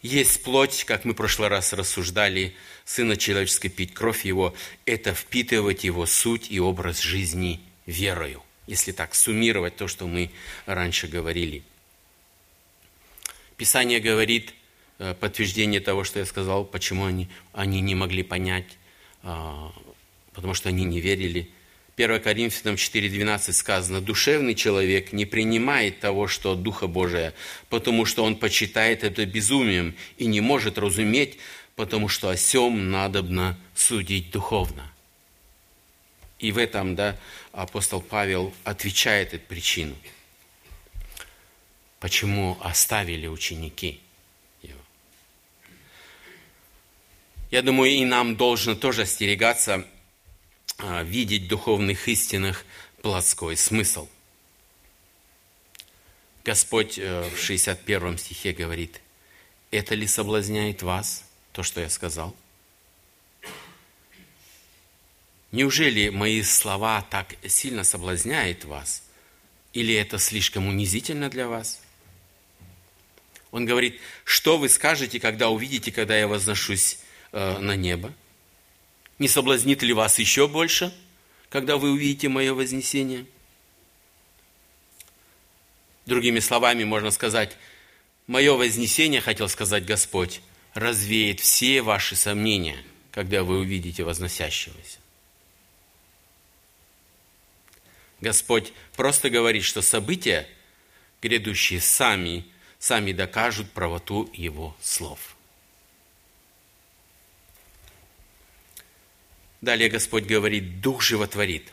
Есть 0.04 0.42
плоть, 0.42 0.84
как 0.84 1.06
мы 1.06 1.14
в 1.14 1.16
прошлый 1.16 1.48
раз 1.48 1.72
рассуждали, 1.72 2.54
Сына 2.84 3.16
Человеческой 3.16 3.70
пить 3.70 3.94
кровь 3.94 4.26
Его, 4.26 4.54
это 4.84 5.14
впитывать 5.14 5.82
Его 5.82 6.04
суть 6.04 6.50
и 6.50 6.60
образ 6.60 7.00
жизни 7.00 7.62
верою. 7.86 8.42
Если 8.66 8.92
так 8.92 9.14
суммировать 9.14 9.76
то, 9.76 9.88
что 9.88 10.06
мы 10.06 10.30
раньше 10.66 11.06
говорили. 11.06 11.62
Писание 13.56 13.98
говорит, 13.98 14.52
э, 14.98 15.14
подтверждение 15.14 15.80
того, 15.80 16.04
что 16.04 16.18
я 16.18 16.26
сказал, 16.26 16.66
почему 16.66 17.06
они, 17.06 17.30
они 17.54 17.80
не 17.80 17.94
могли 17.94 18.22
понять, 18.22 18.76
а, 19.22 19.72
потому 20.34 20.52
что 20.52 20.68
они 20.68 20.84
не 20.84 21.00
верили– 21.00 21.50
1 21.96 22.20
Коринфянам 22.20 22.74
4.12 22.74 23.52
сказано, 23.52 24.00
«Душевный 24.00 24.54
человек 24.54 25.12
не 25.12 25.26
принимает 25.26 26.00
того, 26.00 26.26
что 26.26 26.52
от 26.52 26.62
Духа 26.62 26.88
Божия, 26.88 27.34
потому 27.68 28.04
что 28.04 28.24
он 28.24 28.34
почитает 28.36 29.04
это 29.04 29.24
безумием 29.26 29.94
и 30.18 30.26
не 30.26 30.40
может 30.40 30.76
разуметь, 30.76 31.38
потому 31.76 32.08
что 32.08 32.30
о 32.30 32.36
сем 32.36 32.90
надобно 32.90 33.56
судить 33.74 34.32
духовно». 34.32 34.90
И 36.40 36.50
в 36.50 36.58
этом 36.58 36.96
да, 36.96 37.16
апостол 37.52 38.02
Павел 38.02 38.52
отвечает 38.64 39.32
эту 39.32 39.46
причину. 39.46 39.94
Почему 42.00 42.58
оставили 42.60 43.28
ученики 43.28 44.00
его. 44.62 44.80
Я 47.52 47.62
думаю, 47.62 47.92
и 47.92 48.04
нам 48.04 48.34
должно 48.36 48.74
тоже 48.74 49.02
остерегаться 49.02 49.86
видеть 50.78 51.44
в 51.44 51.48
духовных 51.48 52.08
истинах 52.08 52.64
плотской 53.02 53.56
смысл. 53.56 54.08
Господь 56.44 56.98
э, 56.98 57.28
в 57.30 57.38
61 57.38 58.18
стихе 58.18 58.52
говорит, 58.52 59.00
«Это 59.70 59.94
ли 59.94 60.06
соблазняет 60.06 60.82
вас, 60.82 61.24
то, 61.52 61.62
что 61.62 61.80
я 61.80 61.88
сказал?» 61.88 62.36
Неужели 65.52 66.08
мои 66.08 66.42
слова 66.42 67.00
так 67.02 67.36
сильно 67.46 67.84
соблазняют 67.84 68.64
вас? 68.64 69.04
Или 69.72 69.94
это 69.94 70.18
слишком 70.18 70.66
унизительно 70.66 71.30
для 71.30 71.46
вас? 71.46 71.80
Он 73.52 73.64
говорит, 73.64 74.00
что 74.24 74.58
вы 74.58 74.68
скажете, 74.68 75.20
когда 75.20 75.50
увидите, 75.50 75.92
когда 75.92 76.18
я 76.18 76.26
возношусь 76.26 76.98
э, 77.30 77.58
на 77.58 77.76
небо? 77.76 78.12
Не 79.18 79.28
соблазнит 79.28 79.82
ли 79.82 79.92
вас 79.92 80.18
еще 80.18 80.48
больше, 80.48 80.92
когда 81.48 81.76
вы 81.76 81.92
увидите 81.92 82.28
мое 82.28 82.52
вознесение? 82.52 83.26
Другими 86.06 86.40
словами 86.40 86.84
можно 86.84 87.10
сказать, 87.10 87.56
мое 88.26 88.54
вознесение, 88.54 89.20
хотел 89.20 89.48
сказать 89.48 89.86
Господь, 89.86 90.40
развеет 90.74 91.40
все 91.40 91.80
ваши 91.82 92.16
сомнения, 92.16 92.82
когда 93.10 93.44
вы 93.44 93.58
увидите 93.58 94.02
возносящегося. 94.02 94.98
Господь 98.20 98.72
просто 98.96 99.30
говорит, 99.30 99.64
что 99.64 99.82
события, 99.82 100.48
грядущие 101.22 101.80
сами, 101.80 102.46
сами 102.78 103.12
докажут 103.12 103.70
правоту 103.70 104.30
Его 104.32 104.76
слов. 104.82 105.33
Далее 109.64 109.88
Господь 109.88 110.24
говорит, 110.24 110.82
Дух 110.82 111.00
животворит. 111.00 111.72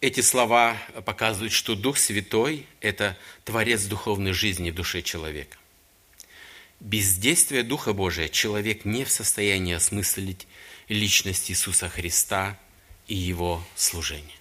Эти 0.00 0.20
слова 0.20 0.76
показывают, 1.06 1.52
что 1.52 1.76
Дух 1.76 1.96
Святой– 1.96 2.66
это 2.80 3.16
Творец 3.44 3.84
духовной 3.84 4.32
жизни 4.32 4.72
в 4.72 4.74
душе 4.74 5.00
человека. 5.00 5.56
Без 6.80 7.16
действия 7.16 7.62
Духа 7.62 7.92
Божия 7.92 8.26
человек 8.26 8.84
не 8.84 9.04
в 9.04 9.12
состоянии 9.12 9.74
осмыслить 9.74 10.48
личность 10.88 11.52
Иисуса 11.52 11.88
Христа 11.88 12.58
и 13.06 13.14
Его 13.14 13.64
служение. 13.76 14.34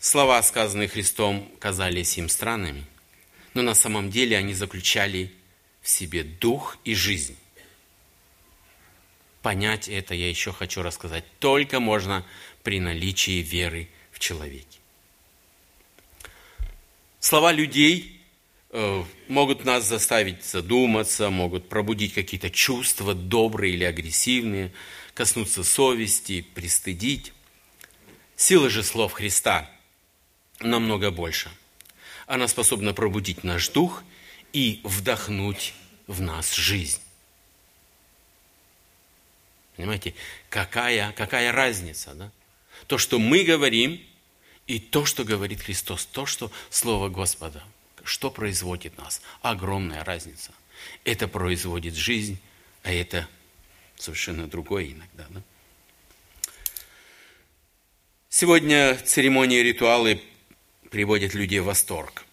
Слова, 0.00 0.42
сказанные 0.42 0.88
Христом, 0.88 1.48
казались 1.60 2.18
им 2.18 2.28
странными, 2.28 2.84
но 3.54 3.62
на 3.62 3.74
самом 3.74 4.10
деле 4.10 4.36
они 4.36 4.54
заключали 4.54 5.32
в 5.82 5.88
себе 5.88 6.22
дух 6.22 6.78
и 6.84 6.94
жизнь. 6.94 7.36
Понять 9.42 9.88
это, 9.88 10.14
я 10.14 10.28
еще 10.28 10.52
хочу 10.52 10.82
рассказать, 10.82 11.24
только 11.40 11.80
можно 11.80 12.24
при 12.62 12.78
наличии 12.78 13.42
веры 13.42 13.88
в 14.12 14.20
человеке. 14.20 14.78
Слова 17.18 17.50
людей 17.50 18.20
э, 18.70 19.04
могут 19.26 19.64
нас 19.64 19.84
заставить 19.84 20.44
задуматься, 20.44 21.28
могут 21.30 21.68
пробудить 21.68 22.14
какие-то 22.14 22.50
чувства, 22.50 23.14
добрые 23.14 23.74
или 23.74 23.84
агрессивные, 23.84 24.72
коснуться 25.14 25.64
совести, 25.64 26.42
пристыдить. 26.54 27.32
Сила 28.36 28.70
же 28.70 28.84
слов 28.84 29.12
Христа 29.12 29.68
намного 30.60 31.10
больше. 31.10 31.50
Она 32.26 32.46
способна 32.46 32.94
пробудить 32.94 33.42
наш 33.42 33.68
дух 33.68 34.04
и 34.52 34.80
вдохнуть 34.84 35.74
в 36.06 36.20
нас 36.20 36.54
жизнь. 36.54 37.00
Понимаете, 39.76 40.14
какая, 40.50 41.12
какая 41.12 41.52
разница, 41.52 42.14
да? 42.14 42.30
То, 42.86 42.98
что 42.98 43.18
мы 43.18 43.44
говорим, 43.44 44.00
и 44.66 44.78
то, 44.78 45.04
что 45.04 45.24
говорит 45.24 45.62
Христос, 45.62 46.06
то, 46.06 46.26
что 46.26 46.52
Слово 46.70 47.08
Господа, 47.08 47.62
что 48.04 48.30
производит 48.30 48.96
нас. 48.98 49.22
Огромная 49.40 50.04
разница. 50.04 50.52
Это 51.04 51.28
производит 51.28 51.94
жизнь, 51.94 52.38
а 52.82 52.92
это 52.92 53.28
совершенно 53.96 54.46
другое 54.46 54.86
иногда. 54.86 55.26
Да? 55.30 55.42
Сегодня 58.28 58.96
церемонии 58.96 59.60
и 59.60 59.62
ритуалы 59.62 60.22
приводят 60.90 61.34
людей 61.34 61.60
в 61.60 61.64
восторг. 61.64 62.24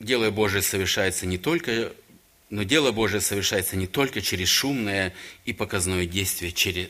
Дело 0.00 0.30
Божие 0.30 0.62
совершается 0.62 1.26
не 1.26 1.36
только, 1.36 1.92
но 2.48 2.62
дело 2.62 2.90
Божие 2.90 3.20
совершается 3.20 3.76
не 3.76 3.86
только 3.86 4.22
через 4.22 4.48
шумное 4.48 5.14
и 5.44 5.52
показное 5.52 6.06
действие, 6.06 6.52
через, 6.52 6.88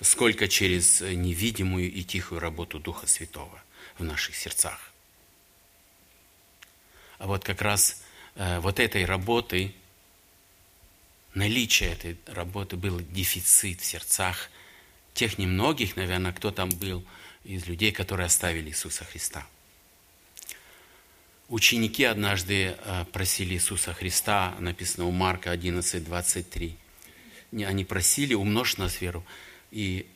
сколько 0.00 0.46
через 0.46 1.00
невидимую 1.00 1.92
и 1.92 2.04
тихую 2.04 2.40
работу 2.40 2.78
Духа 2.78 3.08
Святого 3.08 3.60
в 3.98 4.04
наших 4.04 4.36
сердцах. 4.36 4.92
А 7.18 7.26
вот 7.26 7.42
как 7.42 7.60
раз 7.60 8.02
э, 8.36 8.60
вот 8.60 8.78
этой 8.78 9.04
работы, 9.04 9.74
наличие 11.34 11.90
этой 11.92 12.16
работы 12.26 12.76
был 12.76 13.00
дефицит 13.00 13.80
в 13.80 13.84
сердцах 13.84 14.50
тех 15.14 15.36
немногих, 15.38 15.96
наверное, 15.96 16.32
кто 16.32 16.52
там 16.52 16.70
был 16.70 17.04
из 17.42 17.66
людей, 17.66 17.90
которые 17.90 18.26
оставили 18.26 18.68
Иисуса 18.68 19.04
Христа. 19.04 19.44
Ученики 21.48 22.04
однажды 22.04 22.76
э, 22.78 23.04
просили 23.12 23.54
Иисуса 23.54 23.92
Христа, 23.92 24.54
написано 24.60 25.06
у 25.06 25.10
Марка 25.10 25.50
11, 25.50 26.02
23. 26.02 26.76
Они 27.66 27.84
просили, 27.84 28.34
умножь 28.34 28.78
нас 28.78 29.00
веру. 29.00 29.24
И 29.70 30.06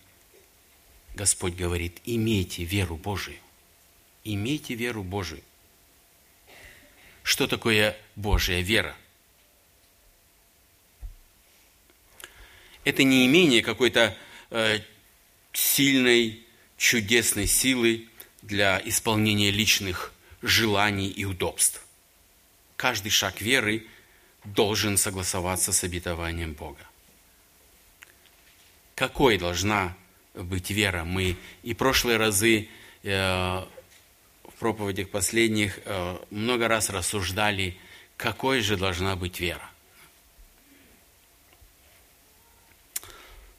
Господь 1.15 1.55
говорит, 1.55 2.01
имейте 2.05 2.65
веру 2.65 2.97
Божию. 2.97 3.39
Имейте 4.25 4.75
веру 4.75 5.03
Божию. 5.03 5.43
что 7.29 7.47
такое 7.47 7.95
Божья 8.17 8.61
вера. 8.61 8.97
Это 12.85 13.03
не 13.05 13.27
имение 13.27 13.61
какой-то 13.63 14.17
э, 14.49 14.81
сильной, 15.53 16.43
чудесной 16.79 17.47
силы 17.47 18.09
для 18.41 18.81
исполнения 18.83 19.51
личных 19.51 20.15
желаний 20.42 21.09
и 21.09 21.25
удобств. 21.25 21.83
Каждый 22.76 23.11
шаг 23.11 23.40
веры 23.40 23.87
должен 24.45 24.97
согласоваться 24.97 25.73
с 25.73 25.85
обетованием 25.85 26.52
Бога. 26.52 26.80
Какой 28.95 29.38
должна 29.38 29.97
быть 30.35 30.71
вера? 30.71 31.04
Мы 31.04 31.37
и 31.62 31.75
прошлые 31.75 32.18
разы 32.18 32.68
э, 33.02 33.64
проповедях 34.59 35.09
последних 35.11 35.78
э, 35.85 36.18
много 36.30 36.68
раз 36.68 36.90
рассуждали, 36.90 37.76
какой 38.16 38.61
же 38.61 38.76
должна 38.76 39.16
быть 39.16 39.40
вера. 39.40 39.71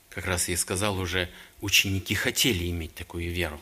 Как 0.10 0.26
раз 0.26 0.50
я 0.50 0.58
сказал 0.58 1.00
уже, 1.00 1.30
ученики 1.62 2.16
хотели 2.16 2.70
иметь 2.70 2.96
такую 2.96 3.32
веру. 3.32 3.62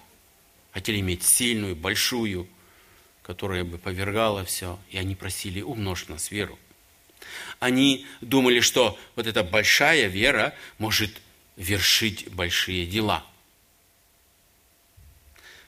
Хотели 0.71 0.99
иметь 0.99 1.23
сильную, 1.23 1.75
большую, 1.75 2.47
которая 3.27 3.63
бы 3.63 3.77
повергала 3.77 4.43
все. 4.43 4.79
И 4.89 4.97
они 4.97 5.13
просили, 5.13 5.61
умножь 5.61 6.07
нас 6.07 6.31
веру. 6.31 6.57
Они 7.59 8.07
думали, 8.21 8.61
что 8.61 8.97
вот 9.15 9.27
эта 9.27 9.43
большая 9.43 10.07
вера 10.07 10.55
может 10.79 11.11
вершить 11.57 12.31
большие 12.31 12.87
дела– 12.87 13.23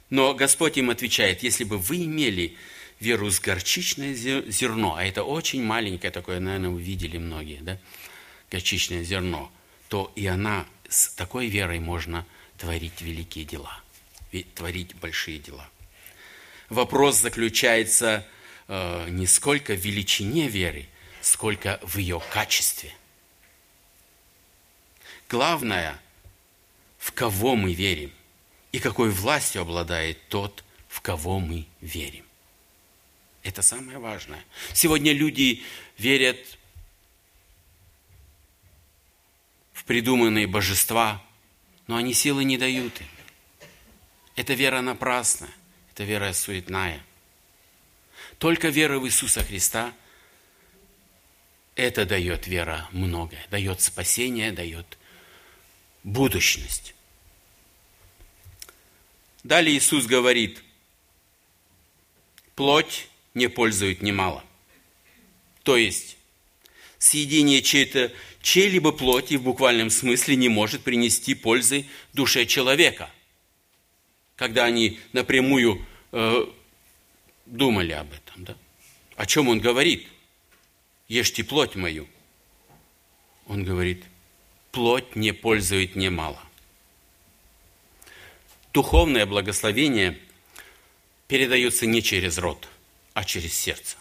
но 0.10 0.34
Господь 0.34 0.78
им 0.78 0.90
отвечает, 0.90 1.44
если 1.44 1.64
бы 1.64 1.78
вы 1.78 2.06
имели 2.06 2.56
веру 3.00 3.30
с 3.30 3.40
горчичное 3.40 4.14
зерно, 4.14 4.96
а 4.96 5.04
это 5.04 5.24
очень 5.24 5.64
маленькое 5.64 6.12
такое, 6.12 6.40
наверное, 6.40 6.70
вы 6.72 6.82
видели 6.82 7.18
многие, 7.18 7.60
да, 7.62 7.78
горчичное 8.52 9.04
зерно, 9.04 9.52
то 9.88 10.12
и 10.16 10.26
она 10.26 10.66
с 10.90 11.10
такой 11.10 11.48
верой 11.48 11.80
можно 11.80 12.26
творить 12.58 13.02
великие 13.02 13.46
дела, 13.46 13.82
творить 14.56 14.96
большие 14.96 15.38
дела. 15.38 15.70
Вопрос 16.70 17.18
заключается 17.18 18.26
э, 18.68 19.10
не 19.10 19.26
сколько 19.26 19.74
в 19.74 19.80
величине 19.80 20.48
веры, 20.48 20.88
сколько 21.22 21.80
в 21.84 21.98
ее 21.98 22.22
качестве. 22.32 22.94
Главное, 25.28 26.00
в 26.98 27.12
кого 27.12 27.56
мы 27.56 27.74
верим 27.74 28.12
и 28.72 28.80
какой 28.80 29.10
властью 29.10 29.64
обладает 29.64 30.28
тот, 30.30 30.64
в 30.88 31.02
кого 31.02 31.40
мы 31.40 31.66
верим. 31.82 32.26
Это 33.42 33.62
самое 33.62 33.98
важное. 33.98 34.44
Сегодня 34.74 35.12
люди 35.12 35.64
верят 35.98 36.38
в 39.74 39.86
придуманные 39.86 40.46
божества, 40.46 41.24
но 41.88 41.96
они 41.96 42.14
силы 42.14 42.44
не 42.44 42.58
дают 42.58 43.00
им. 43.02 43.08
Это 44.36 44.54
вера 44.54 44.82
напрасная, 44.82 45.50
это 46.00 46.06
вера 46.06 46.32
суетная. 46.32 47.04
Только 48.38 48.70
вера 48.70 49.00
в 49.00 49.06
Иисуса 49.06 49.44
Христа– 49.44 49.94
это 51.76 52.06
дает 52.06 52.48
вера 52.48 52.88
многое, 52.94 53.46
дает 53.52 53.82
спасение, 53.82 54.54
дает 54.54 54.98
будущность. 56.06 56.96
Далее 59.44 59.78
Иисус 59.78 60.06
говорит, 60.06 60.64
плоть 62.56 63.10
не 63.34 63.50
пользует 63.50 64.02
немало. 64.02 64.46
То 65.64 65.76
есть, 65.76 66.16
съедение 66.98 67.62
чьей-то, 67.62 68.14
чьей-либо 68.42 68.94
плоти 68.94 69.34
в 69.34 69.44
буквальном 69.44 69.90
смысле 69.90 70.38
не 70.38 70.48
может 70.48 70.82
принести 70.82 71.36
пользы 71.36 71.86
душе 72.14 72.46
человека. 72.46 73.12
Когда 74.40 74.66
они 74.66 75.00
напрямую 75.14 75.86
э, 76.12 76.46
думали 77.46 77.92
об 77.92 78.12
этом. 78.12 78.46
Да? 78.46 78.56
О 79.16 79.28
чем 79.28 79.50
он 79.50 79.60
говорит? 79.60 80.08
Ешьте 81.08 81.44
плоть 81.44 81.76
мою. 81.76 82.08
Он 83.46 83.64
говорит, 83.64 84.04
плоть 84.72 85.16
не 85.16 85.32
пользует 85.32 85.96
немало 85.96 86.42
духовное 88.74 89.26
благословение 89.26 90.18
передается 91.28 91.86
не 91.86 92.02
через 92.02 92.38
рот, 92.38 92.68
а 93.14 93.24
через 93.24 93.54
сердце. 93.54 93.98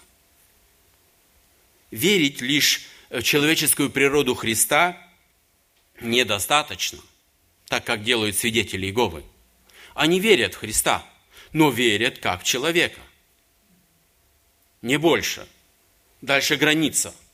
Верить 1.91 2.41
лишь 2.41 2.83
в 3.11 3.23
человеческую 3.23 3.91
природу 3.91 4.35
Христа 4.35 4.97
недостаточно, 6.01 7.01
так 7.67 7.85
как 7.85 8.05
делают 8.05 8.37
свидетели 8.37 8.87
Иеговы. 8.87 9.25
Они 9.99 10.21
верят 10.21 10.55
в 10.55 10.59
Христа, 10.59 11.05
но 11.53 11.71
верят 11.71 12.19
как 12.21 12.45
человека. 12.45 13.01
Не 14.81 14.97
больше. 14.97 15.47
Дальше 16.21 16.57
граница– 16.57 17.15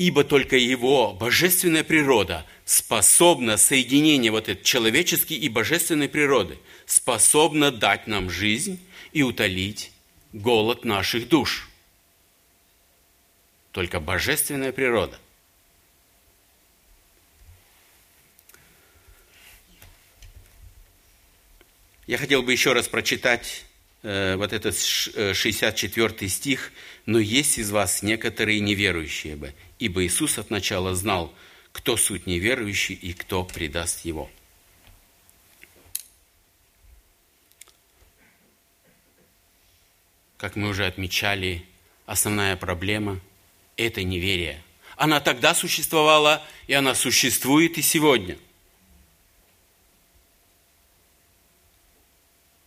ибо 0.00 0.24
только 0.24 0.56
его 0.56 1.12
божественная 1.12 1.84
природа 1.84 2.46
способна 2.64 3.58
соединение 3.58 4.30
вот 4.30 4.48
этой 4.48 4.64
человеческой 4.64 5.34
и 5.34 5.50
божественной 5.50 6.08
природы, 6.08 6.58
способна 6.86 7.70
дать 7.70 8.06
нам 8.06 8.30
жизнь 8.30 8.80
и 9.12 9.22
утолить 9.22 9.92
голод 10.32 10.86
наших 10.86 11.28
душ. 11.28 11.68
Только 13.72 14.00
божественная 14.00 14.72
природа. 14.72 15.18
Я 22.06 22.18
хотел 22.18 22.42
бы 22.42 22.52
еще 22.52 22.72
раз 22.72 22.88
прочитать 22.88 23.64
э, 24.02 24.36
вот 24.36 24.52
этот 24.52 24.76
64 24.76 26.14
э, 26.20 26.28
стих. 26.28 26.72
«Но 27.06 27.18
есть 27.18 27.58
из 27.58 27.70
вас 27.70 28.02
некоторые 28.02 28.60
неверующие 28.60 29.36
бы, 29.36 29.54
ибо 29.78 30.04
Иисус 30.04 30.38
от 30.38 30.50
начала 30.50 30.94
знал, 30.94 31.34
кто 31.72 31.96
суть 31.96 32.26
неверующий 32.26 32.94
и 32.94 33.12
кто 33.12 33.44
предаст 33.44 34.04
его. 34.04 34.30
Как 40.36 40.56
мы 40.56 40.68
уже 40.68 40.86
отмечали, 40.86 41.66
основная 42.06 42.56
проблема– 42.56 43.20
это 43.76 44.02
неверие. 44.02 44.62
Она 44.96 45.20
тогда 45.20 45.54
существовала, 45.54 46.42
и 46.66 46.72
она 46.72 46.94
существует 46.94 47.76
и 47.78 47.82
сегодня. 47.82 48.38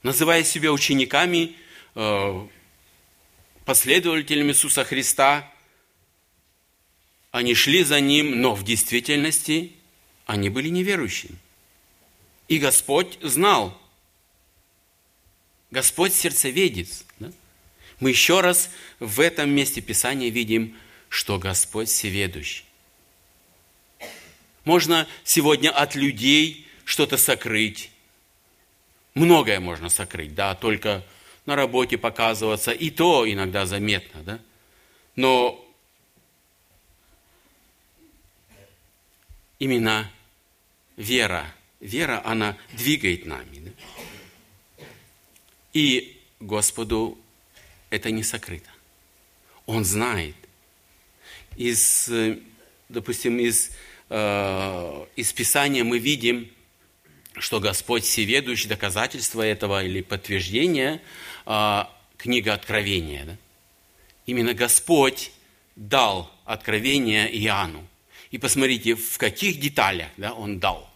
Называя 0.04 0.44
себя 0.44 0.72
учениками, 0.72 1.56
э, 1.96 2.48
последователями 3.66 4.50
Иисуса 4.50 4.84
Христа– 4.84 5.50
они 7.34 7.56
шли 7.56 7.84
за 7.84 8.00
ним, 8.00 8.42
но 8.42 8.54
в 8.54 8.64
действительности 8.64 9.72
они 10.28 10.50
были 10.50 10.70
неверующими. 10.70 11.36
И 12.48 12.60
Господь 12.60 13.18
знал. 13.24 13.76
Господь 15.72 16.14
сердцеведец. 16.14 17.04
Да? 17.18 17.32
Мы 18.00 18.12
еще 18.12 18.42
раз 18.42 18.70
в 19.00 19.20
этом 19.20 19.50
месте 19.50 19.82
Писания 19.82 20.30
видим, 20.30 20.78
что 21.10 21.40
Господь 21.40 21.90
всеведущий. 21.90 22.66
Можно 24.64 25.08
сегодня 25.24 25.72
от 25.72 25.96
людей 25.96 26.68
что-то 26.86 27.18
сокрыть. 27.18 27.90
Многое 29.14 29.60
можно 29.60 29.90
сокрыть, 29.90 30.34
да, 30.34 30.56
только 30.56 31.04
на 31.46 31.56
работе 31.56 31.98
показываться, 31.98 32.72
и 32.72 32.90
то 32.90 33.32
иногда 33.32 33.66
заметно, 33.66 34.24
да. 34.24 34.40
Но 35.16 35.64
именно 39.60 40.12
вера. 40.98 41.54
Вера, 41.80 42.22
она 42.26 42.58
двигает 42.74 43.26
нами. 43.26 43.60
Да? 43.60 44.86
И 45.74 46.22
Господу 46.40 47.18
это 47.90 48.10
не 48.10 48.24
сокрыто. 48.24 48.70
Он 49.66 49.86
знает. 49.86 50.36
Из, 51.56 52.10
допустим, 52.90 53.40
из, 53.40 53.72
э, 54.10 55.06
из 55.16 55.34
Писания 55.34 55.84
мы 55.84 56.00
видим, 56.00 56.50
что 57.38 57.60
Господь 57.60 58.04
всеведущий, 58.04 58.70
доказательство 58.70 59.42
этого 59.42 59.84
или 59.84 60.02
подтверждение, 60.02 61.02
э, 61.46 61.84
книга 62.18 62.54
Откровения. 62.54 63.26
Да? 63.26 63.38
Именно 64.26 64.54
Господь 64.54 65.32
дал 65.76 66.32
откровение 66.46 67.28
Иоанну. 67.44 67.86
И 68.32 68.38
посмотрите, 68.38 68.96
в 68.96 69.18
каких 69.18 69.60
деталях 69.60 70.10
да, 70.18 70.34
он 70.34 70.60
дал. 70.60 70.90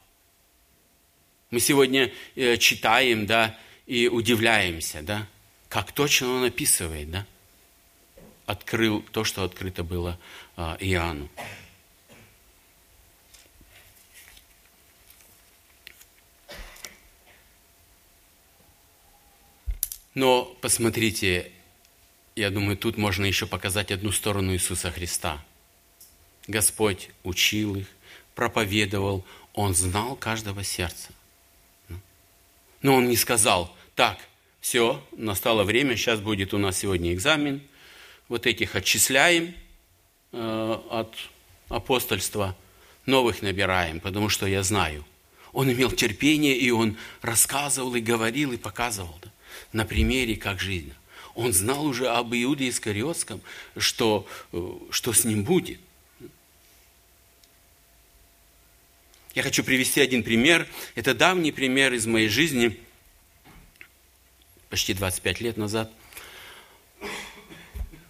Мы 1.52 1.60
сегодня 1.60 2.12
э, 2.36 2.58
читаем 2.58 3.26
да, 3.26 3.58
и 3.86 4.08
удивляемся, 4.08 5.02
да, 5.02 5.28
как 5.69 5.91
точно 5.91 6.30
он 6.30 6.43
описывает, 6.45 7.10
да? 7.10 7.26
Открыл 8.45 9.02
то, 9.12 9.23
что 9.23 9.43
открыто 9.43 9.84
было 9.84 10.17
а, 10.56 10.78
Иоанну. 10.80 11.30
Но 20.17 20.45
посмотрите, 20.62 21.51
я 22.36 22.49
думаю, 22.49 22.75
тут 22.75 22.97
можно 22.97 23.23
еще 23.23 23.45
показать 23.45 23.91
одну 23.91 24.12
сторону 24.12 24.51
Иисуса 24.51 24.89
Христа. 24.89 25.45
Господь 26.47 27.12
учил 27.23 27.75
их, 27.75 27.86
проповедовал, 28.34 29.23
Он 29.53 29.75
знал 29.75 30.15
каждого 30.15 30.63
сердца. 30.63 31.10
Но 32.82 32.95
Он 32.95 33.08
не 33.08 33.15
сказал, 33.15 33.71
так, 33.93 34.17
все, 34.60 35.06
настало 35.12 35.63
время, 35.63 35.95
сейчас 35.95 36.19
будет 36.19 36.51
у 36.56 36.58
нас 36.58 36.80
сегодня 36.80 37.13
экзамен, 37.13 37.62
вот 38.27 38.47
этих 38.47 38.75
отчисляем 38.75 39.53
э, 40.32 40.80
от 40.89 41.13
апостольства, 41.69 42.58
новых 43.06 43.43
набираем, 43.43 43.99
потому 43.99 44.30
что 44.30 44.47
я 44.47 44.63
знаю. 44.63 45.06
Он 45.53 45.71
имел 45.71 45.91
терпение, 45.91 46.58
и 46.58 46.71
он 46.71 46.97
рассказывал, 47.21 47.93
и 47.93 48.01
говорил, 48.01 48.51
и 48.51 48.58
показывал 48.58 49.15
да, 49.21 49.32
на 49.74 49.86
примере, 49.86 50.36
как 50.36 50.60
жизнь. 50.60 50.93
Он 51.36 51.54
знал 51.54 51.86
уже 51.86 52.10
об 52.10 52.34
Иуде 52.34 52.70
Искариотском, 52.70 53.41
что, 53.78 54.28
э, 54.54 54.72
что 54.89 55.13
с 55.13 55.24
ним 55.24 55.43
будет. 55.43 55.80
Я 59.36 59.43
хочу 59.43 59.63
привести 59.63 60.02
один 60.02 60.24
пример. 60.24 60.67
Это 60.96 61.13
давний 61.13 61.52
пример 61.52 61.93
из 61.93 62.06
моей 62.06 62.28
жизни– 62.28 62.78
почти 64.70 64.93
25 64.93 65.41
лет 65.41 65.58
назад. 65.58 65.91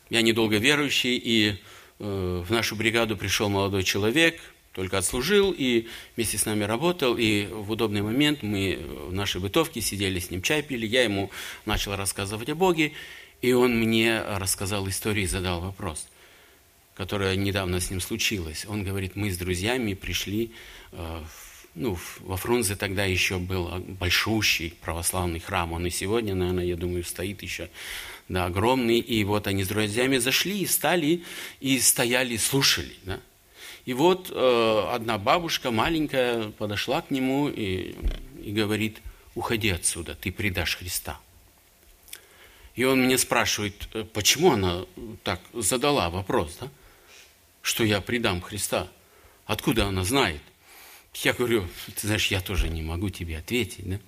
Я 0.10 0.22
недолго 0.22 0.58
верующий, 0.58 1.18
и 1.18 1.62
э, 2.00 2.44
в 2.46 2.52
нашу 2.52 2.76
бригаду 2.76 3.18
пришел 3.18 3.50
молодой 3.50 3.84
человек, 3.84 4.40
только 4.78 5.00
отслужил 5.00 5.56
и 5.58 5.88
вместе 6.16 6.38
с 6.38 6.46
нами 6.46 6.63
работал, 6.63 7.18
и 7.18 7.48
в 7.48 7.72
удобный 7.72 8.04
момент 8.04 8.44
мы 8.44 8.78
в 9.08 9.12
нашей 9.12 9.42
бытовке 9.42 9.82
сидели 9.82 10.20
с 10.20 10.30
ним, 10.30 10.44
чай 10.44 10.62
пили, 10.62 10.86
я 10.86 11.02
ему 11.02 11.32
начал 11.66 11.96
рассказывать 11.96 12.48
о 12.50 12.54
Боге, 12.54 12.92
и 13.42 13.54
он 13.54 13.76
мне 13.76 14.22
рассказал 14.22 14.88
историю 14.88 15.24
и 15.24 15.28
задал 15.28 15.62
вопрос, 15.62 16.08
которая 16.94 17.36
недавно 17.36 17.80
с 17.80 17.90
ним 17.90 18.00
случилась. 18.00 18.68
Он 18.68 18.84
говорит, 18.84 19.16
мы 19.16 19.32
с 19.32 19.38
друзьями 19.40 19.96
пришли 19.96 20.52
э, 20.92 21.24
ну, 21.74 21.98
во 22.20 22.38
Фрунзе 22.38 22.76
тогда 22.76 23.04
еще 23.04 23.40
был 23.40 23.84
большущий 24.00 24.76
православный 24.82 25.40
храм, 25.40 25.74
он 25.74 25.88
и 25.88 25.90
сегодня, 25.90 26.36
наверное, 26.36 26.66
я 26.66 26.76
думаю, 26.76 27.04
стоит 27.04 27.42
еще, 27.42 27.72
да, 28.30 28.46
огромный, 28.46 29.00
и 29.00 29.24
вот 29.24 29.48
они 29.48 29.63
с 29.63 29.70
друзьями 29.70 30.18
зашли 30.18 30.60
и 30.60 30.68
стали, 30.68 31.24
и 31.62 31.80
стояли, 31.80 32.38
слушали, 32.38 32.94
да. 33.06 33.20
И 33.88 33.93
вот 33.93 34.30
э, 34.30 34.89
одна 34.91 35.17
бабушка 35.17 35.71
маленькая 35.71 36.50
подошла 36.50 37.02
к 37.02 37.10
нему 37.10 37.47
и, 37.47 37.95
и 38.43 38.52
говорит, 38.52 38.97
уходи 39.34 39.69
отсюда, 39.69 40.13
ты 40.13 40.30
предашь 40.30 40.76
Христа. 40.76 41.21
И 42.76 42.84
он 42.84 43.06
мне 43.06 43.17
спрашивает, 43.17 43.88
«Э, 43.93 44.04
почему 44.04 44.52
она 44.52 44.84
так 45.23 45.39
задала 45.54 46.10
вопрос, 46.10 46.58
да? 46.60 46.67
что 47.62 47.86
я 47.86 48.02
предам 48.02 48.41
Христа. 48.41 48.89
Откуда 49.45 49.86
она 49.86 50.04
знает? 50.04 50.41
Я 51.13 51.32
говорю, 51.32 51.65
ты 51.95 52.08
знаешь, 52.08 52.28
я 52.28 52.41
тоже 52.41 52.67
не 52.67 52.82
могу 52.82 53.10
тебе 53.10 53.38
ответить, 53.38 53.89
да? 53.89 54.00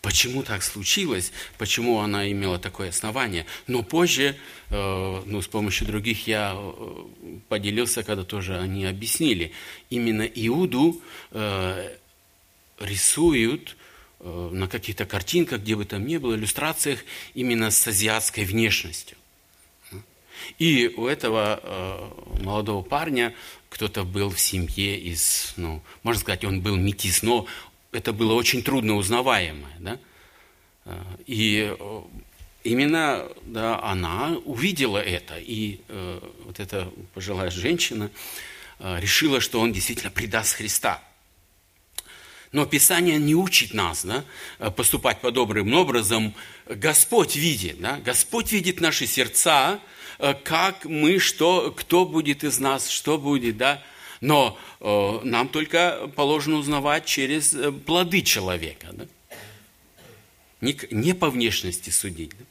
Почему 0.00 0.42
так 0.42 0.62
случилось? 0.62 1.32
Почему 1.56 2.00
она 2.00 2.30
имела 2.30 2.58
такое 2.58 2.90
основание? 2.90 3.46
Но 3.66 3.82
позже, 3.82 4.36
э, 4.68 5.22
ну, 5.24 5.40
с 5.40 5.46
помощью 5.46 5.86
других 5.86 6.26
я 6.26 6.52
э, 6.54 7.04
поделился, 7.48 8.02
когда 8.02 8.22
тоже 8.22 8.58
они 8.58 8.84
объяснили. 8.84 9.52
Именно 9.88 10.22
Иуду 10.22 11.00
э, 11.30 11.96
рисуют 12.80 13.76
на 14.20 14.68
каких-то 14.68 15.04
картинках, 15.04 15.60
где 15.60 15.76
бы 15.76 15.84
там 15.84 16.06
ни 16.06 16.16
было, 16.16 16.34
иллюстрациях, 16.34 17.00
именно 17.34 17.70
с 17.70 17.86
азиатской 17.86 18.44
внешностью. 18.44 19.18
И 20.58 20.90
у 20.96 21.06
этого 21.06 22.10
молодого 22.40 22.82
парня 22.82 23.34
кто-то 23.68 24.04
был 24.04 24.30
в 24.30 24.40
семье 24.40 24.98
из, 24.98 25.52
ну, 25.56 25.82
можно 26.04 26.20
сказать, 26.20 26.44
он 26.44 26.62
был 26.62 26.76
метис, 26.76 27.22
но 27.22 27.46
это 27.94 28.12
было 28.12 28.34
очень 28.34 28.62
трудно 28.62 28.94
узнаваемое, 28.96 29.76
да? 29.78 29.98
Э, 30.84 31.02
и 31.26 31.74
э, 31.78 32.02
именно 32.64 33.28
да, 33.42 33.82
она 33.82 34.36
увидела 34.44 34.98
это, 34.98 35.38
и 35.38 35.80
э, 35.88 36.20
вот 36.44 36.60
эта 36.60 36.90
пожилая 37.14 37.50
женщина 37.50 38.10
решила, 38.80 39.40
что 39.40 39.60
он 39.60 39.72
действительно 39.72 40.10
предаст 40.10 40.56
Христа. 40.56 41.00
Но 42.50 42.66
Писание 42.66 43.18
не 43.18 43.34
учит 43.34 43.72
нас 43.72 44.04
да, 44.04 44.24
поступать 44.72 45.20
подобным 45.20 45.72
образом. 45.74 46.34
Господь 46.66 47.36
видит, 47.36 47.80
да, 47.80 47.98
Господь 48.04 48.50
видит 48.50 48.80
наши 48.80 49.06
сердца, 49.06 49.80
как 50.18 50.84
мы, 50.86 51.20
что, 51.20 51.72
кто 51.74 52.04
будет 52.04 52.42
из 52.42 52.58
нас, 52.58 52.88
что 52.88 53.16
будет, 53.16 53.56
да. 53.56 53.82
Но 54.20 54.58
э, 54.80 55.20
нам 55.24 55.48
только 55.48 56.10
положено 56.14 56.56
узнавать 56.56 57.04
через 57.04 57.54
э, 57.54 57.72
плоды 57.72 58.22
человека, 58.22 58.88
да. 58.92 59.06
Не, 60.60 60.78
не 60.90 61.14
по 61.14 61.28
внешности 61.28 61.90
судить. 61.90 62.30
Да? 62.30 62.44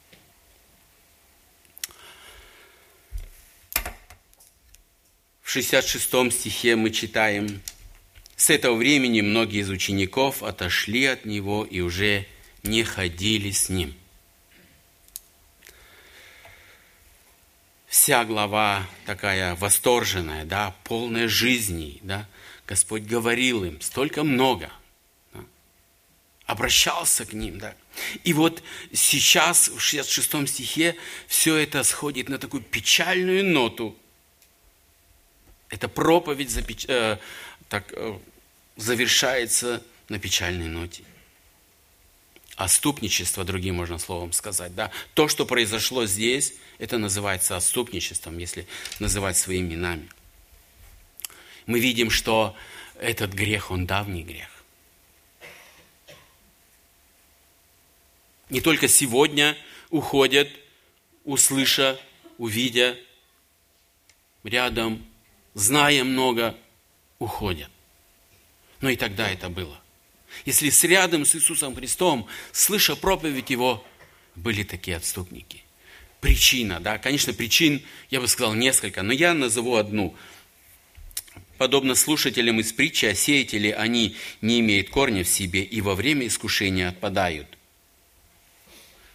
В 5.42 5.50
66 5.50 6.32
стихе 6.32 6.76
мы 6.76 6.90
читаем, 6.90 7.60
«С 8.36 8.50
этого 8.50 8.76
времени 8.76 9.20
многие 9.20 9.60
из 9.60 9.70
учеников 9.70 10.42
отошли 10.42 11.06
от 11.06 11.24
него 11.24 11.64
и 11.64 11.80
уже 11.80 12.26
не 12.62 12.82
ходили 12.82 13.50
с 13.50 13.68
ним». 13.68 13.94
Вся 17.94 18.24
глава 18.24 18.88
такая 19.06 19.54
восторженная, 19.54 20.44
да, 20.44 20.74
полная 20.82 21.28
жизни, 21.28 22.00
да. 22.02 22.26
Господь 22.66 23.04
говорил 23.04 23.62
им 23.62 23.80
столько 23.80 24.24
много, 24.24 24.68
да, 25.32 25.40
обращался 26.44 27.24
к 27.24 27.32
ним, 27.32 27.60
да. 27.60 27.76
И 28.24 28.32
вот 28.32 28.64
сейчас 28.92 29.68
в 29.68 29.78
66 29.78 30.48
стихе 30.48 30.96
все 31.28 31.54
это 31.54 31.84
сходит 31.84 32.28
на 32.28 32.38
такую 32.38 32.64
печальную 32.64 33.44
ноту. 33.44 33.96
Эта 35.68 35.86
проповедь 35.86 36.50
запеч... 36.50 36.86
э, 36.88 37.18
так, 37.68 37.92
э, 37.92 38.18
завершается 38.76 39.84
на 40.08 40.18
печальной 40.18 40.66
ноте. 40.66 41.04
Оступничество, 42.56 43.44
другим 43.44 43.76
можно 43.76 43.98
словом 43.98 44.32
сказать. 44.32 44.74
Да? 44.74 44.90
То, 45.14 45.28
что 45.28 45.44
произошло 45.44 46.06
здесь, 46.06 46.54
это 46.78 46.98
называется 46.98 47.56
отступничеством, 47.56 48.38
если 48.38 48.66
называть 49.00 49.36
своими 49.36 49.74
именами. 49.74 50.08
Мы 51.66 51.80
видим, 51.80 52.10
что 52.10 52.54
этот 53.00 53.32
грех, 53.32 53.70
он 53.70 53.86
давний 53.86 54.22
грех. 54.22 54.48
Не 58.50 58.60
только 58.60 58.86
сегодня 58.86 59.56
уходят, 59.90 60.48
услыша, 61.24 61.98
увидя, 62.38 62.96
рядом, 64.44 65.04
зная 65.54 66.04
много, 66.04 66.56
уходят. 67.18 67.70
Но 68.80 68.90
и 68.90 68.96
тогда 68.96 69.28
это 69.28 69.48
было. 69.48 69.80
Если 70.44 70.70
с 70.70 70.84
рядом 70.84 71.24
с 71.24 71.34
Иисусом 71.34 71.74
Христом, 71.74 72.26
слыша 72.52 72.96
проповедь 72.96 73.50
Его, 73.50 73.84
были 74.34 74.62
такие 74.62 74.96
отступники 74.96 75.64
причина, 76.24 76.80
да, 76.80 76.96
конечно, 76.96 77.34
причин, 77.34 77.82
я 78.08 78.18
бы 78.18 78.28
сказал, 78.28 78.54
несколько, 78.54 79.02
но 79.02 79.12
я 79.12 79.34
назову 79.34 79.76
одну. 79.76 80.16
Подобно 81.58 81.94
слушателям 81.94 82.60
из 82.60 82.72
притчи 82.72 83.04
о 83.04 83.14
сеятеле, 83.14 83.74
они 83.74 84.16
не 84.40 84.60
имеют 84.60 84.88
корня 84.88 85.22
в 85.22 85.28
себе 85.28 85.62
и 85.62 85.82
во 85.82 85.94
время 85.94 86.26
искушения 86.26 86.88
отпадают. 86.88 87.58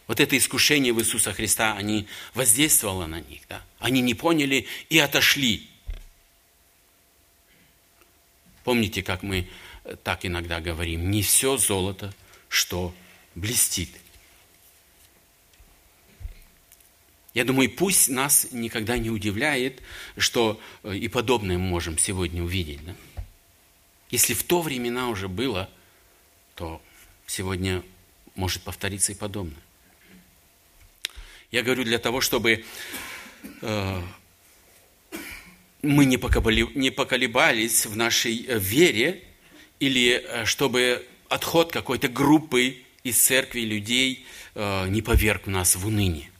Вот 0.05 0.19
это 0.19 0.37
искушение 0.37 0.93
в 0.93 0.99
Иисуса 0.99 1.33
Христа, 1.33 1.75
они 1.75 2.05
воздействовало 2.35 3.07
на 3.07 3.21
них, 3.21 3.41
да? 3.49 3.65
Они 3.79 4.01
не 4.01 4.13
поняли 4.13 4.67
и 4.91 4.99
отошли. 4.99 5.67
Помните, 8.63 9.01
как 9.01 9.23
мы 9.23 9.49
так 10.03 10.25
иногда 10.25 10.59
говорим, 10.59 11.11
не 11.11 11.21
все 11.21 11.57
золото, 11.57 12.13
что 12.49 12.93
блестит– 13.35 13.89
Я 17.33 17.45
думаю, 17.45 17.69
пусть 17.69 18.09
нас 18.09 18.47
никогда 18.51 18.97
не 18.97 19.09
удивляет, 19.09 19.81
что 20.17 20.59
э, 20.83 20.95
и 20.95 21.07
подобное 21.07 21.57
мы 21.57 21.67
можем 21.67 21.97
сегодня 21.97 22.43
увидеть. 22.43 22.83
Да? 22.83 22.95
Если 24.09 24.33
в 24.33 24.43
то 24.43 24.61
времена 24.61 25.09
уже 25.09 25.27
было, 25.27 25.69
то 26.55 26.81
сегодня 27.27 27.83
может 28.35 28.63
повториться 28.63 29.11
и 29.11 29.15
подобное. 29.15 29.61
Я 31.51 31.61
говорю 31.61 31.83
для 31.83 31.99
того, 31.99 32.19
чтобы 32.19 32.65
э, 33.61 34.01
мы 35.83 36.05
не, 36.05 36.17
поколебали, 36.17 36.67
не 36.73 36.89
поколебались 36.89 37.85
в 37.85 37.95
нашей 37.95 38.45
э, 38.47 38.57
вере, 38.57 39.23
или 39.79 40.21
э, 40.21 40.45
чтобы 40.45 41.07
отход 41.29 41.71
какой-то 41.71 42.07
группы 42.07 42.83
из 43.03 43.17
церкви 43.19 43.61
людей 43.61 44.25
э, 44.55 44.87
не 44.89 45.01
поверг 45.01 45.47
нас 45.47 45.75
в 45.75 45.87
уныние. 45.87 46.31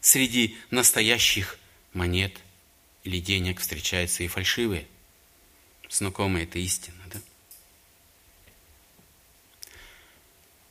Среди 0.00 0.56
настоящих 0.70 1.58
монет 1.92 2.32
или 3.04 3.20
денег 3.20 3.60
встречаются 3.60 4.22
и 4.22 4.28
фальшивые. 4.28 4.86
Знакомая 5.88 6.44
это 6.44 6.58
истина, 6.58 7.02
да? 7.12 7.20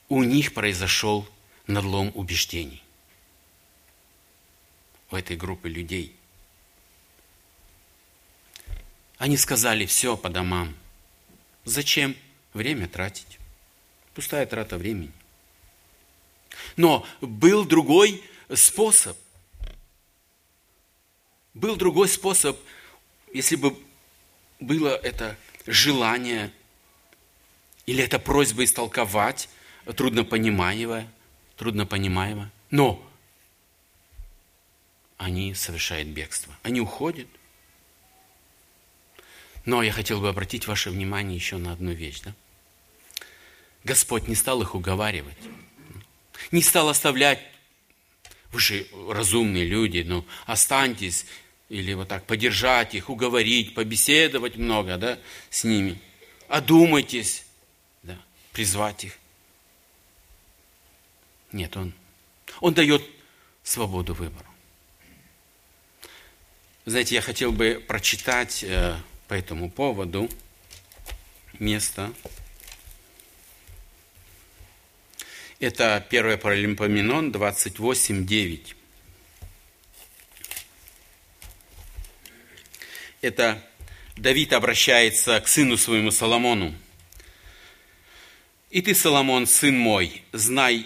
У 0.08 0.24
них 0.24 0.54
произошел 0.54 1.28
надлом 1.68 2.12
убеждений. 2.16 2.84
У 5.12 5.16
этой 5.16 5.36
группы 5.36 5.68
людей. 5.70 6.16
Они 9.18 9.38
сказали 9.38 9.86
все 9.86 10.18
по 10.18 10.30
домам. 10.30 10.76
Зачем 11.64 12.16
время 12.54 12.88
тратить? 12.88 13.40
Пустая 14.14 14.46
трата 14.46 14.78
времени. 14.78 15.12
Но 16.76 17.06
был 17.22 17.66
другой 17.66 18.24
способ. 18.54 19.18
Был 21.54 21.76
другой 21.76 22.10
способ, 22.10 22.60
если 23.34 23.56
бы 23.56 23.78
было 24.60 24.90
это 24.90 25.38
желание 25.66 26.52
или 27.86 28.04
это 28.04 28.20
просьба 28.20 28.64
истолковать 28.64 29.50
труднопонимаемое, 29.86 31.12
труднопонимаемо. 31.56 32.52
Но 32.72 33.02
они 35.18 35.54
совершают 35.54 36.10
бегство. 36.10 36.54
Они 36.64 36.82
уходят. 36.82 37.28
Но 39.66 39.82
я 39.82 39.92
хотел 39.92 40.22
бы 40.22 40.30
обратить 40.30 40.68
ваше 40.68 40.92
внимание 40.92 41.36
еще 41.36 41.58
на 41.58 41.74
одну 41.74 41.92
вещь. 41.92 42.22
Да? 42.22 42.34
Господь 43.84 44.28
не 44.28 44.36
стал 44.36 44.62
их 44.62 44.76
уговаривать. 44.76 45.38
Не 46.52 46.62
стал 46.62 46.90
оставлять, 46.90 47.40
вы 48.52 48.60
же 48.60 48.88
разумные 49.10 49.66
люди, 49.66 50.04
ну 50.06 50.26
останьтесь, 50.46 51.26
или 51.70 51.94
вот 51.94 52.08
так 52.08 52.26
поддержать 52.26 52.94
их, 52.94 53.10
уговорить, 53.10 53.74
побеседовать 53.74 54.56
много 54.56 54.98
да, 54.98 55.20
с 55.50 55.64
ними. 55.64 56.00
Одумайтесь, 56.48 57.46
да, 58.04 58.18
призвать 58.52 59.06
их. 59.06 59.18
Нет, 61.52 61.76
он, 61.76 61.94
он 62.60 62.74
дает 62.74 63.04
свободу 63.64 64.14
выбора. 64.14 64.46
Знаете, 66.86 67.16
я 67.16 67.22
хотел 67.22 67.52
бы 67.52 67.84
прочитать 67.88 68.64
э, 68.64 68.96
по 69.28 69.34
этому 69.34 69.70
поводу 69.70 70.30
место. 71.60 72.14
Это 75.60 76.06
1 76.10 76.40
Паралимпоменон 76.40 77.32
28.9. 77.32 78.76
Это 83.22 83.64
Давид 84.18 84.54
обращается 84.54 85.40
к 85.42 85.48
сыну 85.48 85.78
своему 85.78 86.12
Соломону. 86.12 86.76
«И 88.70 88.82
ты, 88.82 88.94
Соломон, 88.94 89.48
сын 89.48 89.78
мой, 89.78 90.24
знай 90.32 90.86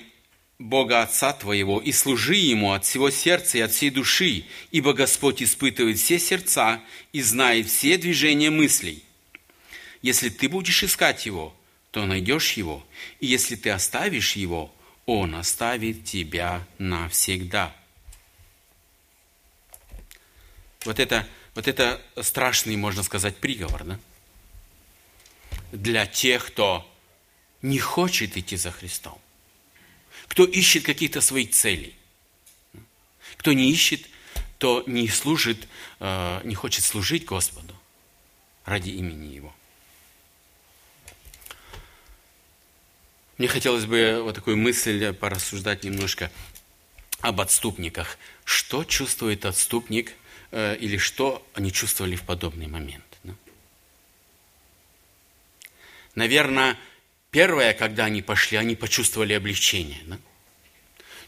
Бога 0.59 1.01
Отца 1.01 1.31
твоего 1.31 1.79
и 1.79 1.93
служи 1.93 2.35
Ему 2.35 2.73
от 2.73 2.83
всего 2.83 3.09
сердца 3.09 3.57
и 3.57 3.61
от 3.61 3.71
всей 3.71 3.89
души, 3.89 4.45
ибо 4.71 4.93
Господь 4.93 5.41
испытывает 5.41 5.97
все 5.97 6.19
сердца 6.19 6.81
и 7.13 7.21
знает 7.21 7.67
все 7.67 7.97
движения 7.97 8.49
мыслей. 8.49 9.03
Если 10.01 10.27
ты 10.27 10.49
будешь 10.49 10.83
искать 10.83 11.25
Его, 11.25 11.55
то 11.91 12.05
найдешь 12.05 12.53
Его, 12.53 12.85
и 13.21 13.27
если 13.27 13.55
ты 13.55 13.69
оставишь 13.69 14.35
Его, 14.35 14.73
Он 15.05 15.35
оставит 15.35 16.03
тебя 16.03 16.67
навсегда. 16.77 17.73
Вот 20.83 20.99
это, 20.99 21.25
вот 21.55 21.69
это 21.69 22.01
страшный, 22.21 22.75
можно 22.75 23.03
сказать, 23.03 23.37
приговор, 23.37 23.85
да? 23.85 23.99
Для 25.71 26.05
тех, 26.05 26.47
кто 26.47 26.85
не 27.61 27.79
хочет 27.79 28.35
идти 28.35 28.57
за 28.57 28.71
Христом 28.71 29.19
кто 30.29 30.45
ищет 30.45 30.85
каких-то 30.85 31.19
своих 31.19 31.51
целей. 31.51 31.93
Кто 33.37 33.51
не 33.51 33.69
ищет, 33.69 34.07
то 34.57 34.83
не 34.85 35.07
служит, 35.09 35.67
э, 35.99 36.41
не 36.45 36.55
хочет 36.55 36.85
служить 36.85 37.25
Господу 37.25 37.75
ради 38.63 38.91
имени 38.91 39.33
Его. 39.33 39.53
Мне 43.37 43.47
хотелось 43.47 43.85
бы 43.85 44.21
вот 44.23 44.35
такую 44.35 44.57
мысль 44.57 45.13
порассуждать 45.13 45.83
немножко 45.83 46.31
об 47.21 47.41
отступниках. 47.41 48.17
Что 48.43 48.83
чувствует 48.83 49.45
отступник 49.45 50.13
э, 50.51 50.77
или 50.77 50.97
что 50.97 51.45
они 51.53 51.71
чувствовали 51.71 52.15
в 52.15 52.23
подобный 52.23 52.67
момент? 52.67 53.03
Наверное, 56.15 56.77
Первое, 57.31 57.73
когда 57.73 58.05
они 58.05 58.21
пошли, 58.21 58.57
они 58.57 58.75
почувствовали 58.75 59.33
облегчение. 59.33 60.01
Да? 60.05 60.19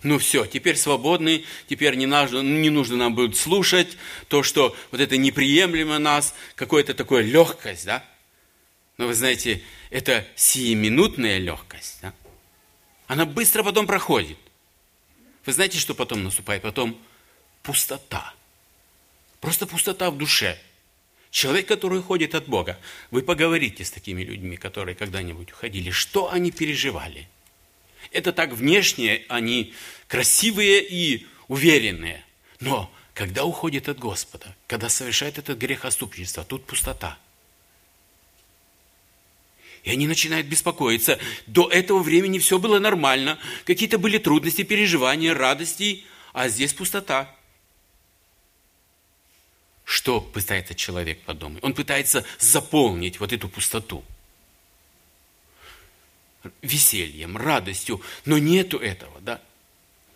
Ну 0.04 0.18
все, 0.18 0.46
теперь 0.46 0.78
свободны, 0.78 1.46
теперь 1.68 1.96
не 1.96 2.08
нужно, 2.08 2.42
не 2.42 2.72
нужно 2.72 2.98
нам 2.98 3.14
будет 3.14 3.38
слушать 3.38 3.98
то, 4.28 4.42
что 4.42 4.76
вот 4.90 5.00
это 5.00 5.18
неприемлемо 5.18 6.00
нас, 6.00 6.34
какое-то 6.56 6.96
такое 6.96 7.22
легкость, 7.22 7.86
да? 7.86 8.04
Но 8.98 9.08
вы 9.08 9.14
знаете, 9.14 9.62
это 9.92 10.28
сиюминутная 10.36 11.38
легкость, 11.38 12.00
да? 12.02 12.14
Она 13.06 13.26
быстро 13.26 13.62
потом 13.62 13.86
проходит. 13.86 14.38
Вы 15.46 15.54
знаете, 15.54 15.78
что 15.78 15.94
потом 15.94 16.24
наступает? 16.24 16.64
Потом 16.64 17.00
пустота. 17.62 18.34
Просто 19.40 19.68
пустота 19.68 20.10
в 20.10 20.18
душе– 20.18 20.60
Человек, 21.32 21.66
который 21.66 22.00
уходит 22.00 22.36
от 22.36 22.48
Бога. 22.48 22.78
Вы 23.10 23.24
поговорите 23.24 23.86
с 23.86 23.90
такими 23.90 24.22
людьми, 24.22 24.58
которые 24.58 24.96
когда-нибудь 24.96 25.54
уходили. 25.54 25.90
Что 25.90 26.30
они 26.30 26.52
переживали? 26.52 27.28
Это 28.12 28.34
так 28.34 28.52
внешне, 28.52 29.24
они 29.30 29.74
красивые 30.10 30.84
и 30.84 31.26
уверенные. 31.48 32.26
Но 32.60 32.94
когда 33.14 33.46
уходит 33.46 33.88
от 33.88 33.98
Господа, 33.98 34.54
когда 34.68 34.90
совершает 34.90 35.38
этот 35.38 35.58
грех 35.58 35.86
отступничества, 35.86 36.44
тут 36.44 36.66
пустота. 36.66 37.18
И 39.84 39.90
они 39.90 40.08
начинают 40.08 40.48
беспокоиться. 40.48 41.18
До 41.48 41.70
этого 41.70 42.00
времени 42.00 42.40
все 42.40 42.60
было 42.60 42.78
нормально. 42.78 43.40
Какие-то 43.66 43.98
были 43.98 44.18
трудности, 44.18 44.64
переживания, 44.64 45.34
радости, 45.34 46.04
а 46.34 46.50
здесь 46.50 46.74
пустота. 46.74 47.34
Что 49.92 50.22
пытается 50.22 50.74
человек 50.74 51.22
подумать? 51.24 51.62
Он 51.66 51.74
пытается 51.74 52.24
заполнить 52.40 53.20
вот 53.20 53.34
эту 53.34 53.50
пустоту 53.50 54.06
весельем, 56.62 57.36
радостью, 57.36 58.02
но 58.24 58.38
нету 58.38 58.78
этого, 58.78 59.20
да? 59.20 59.42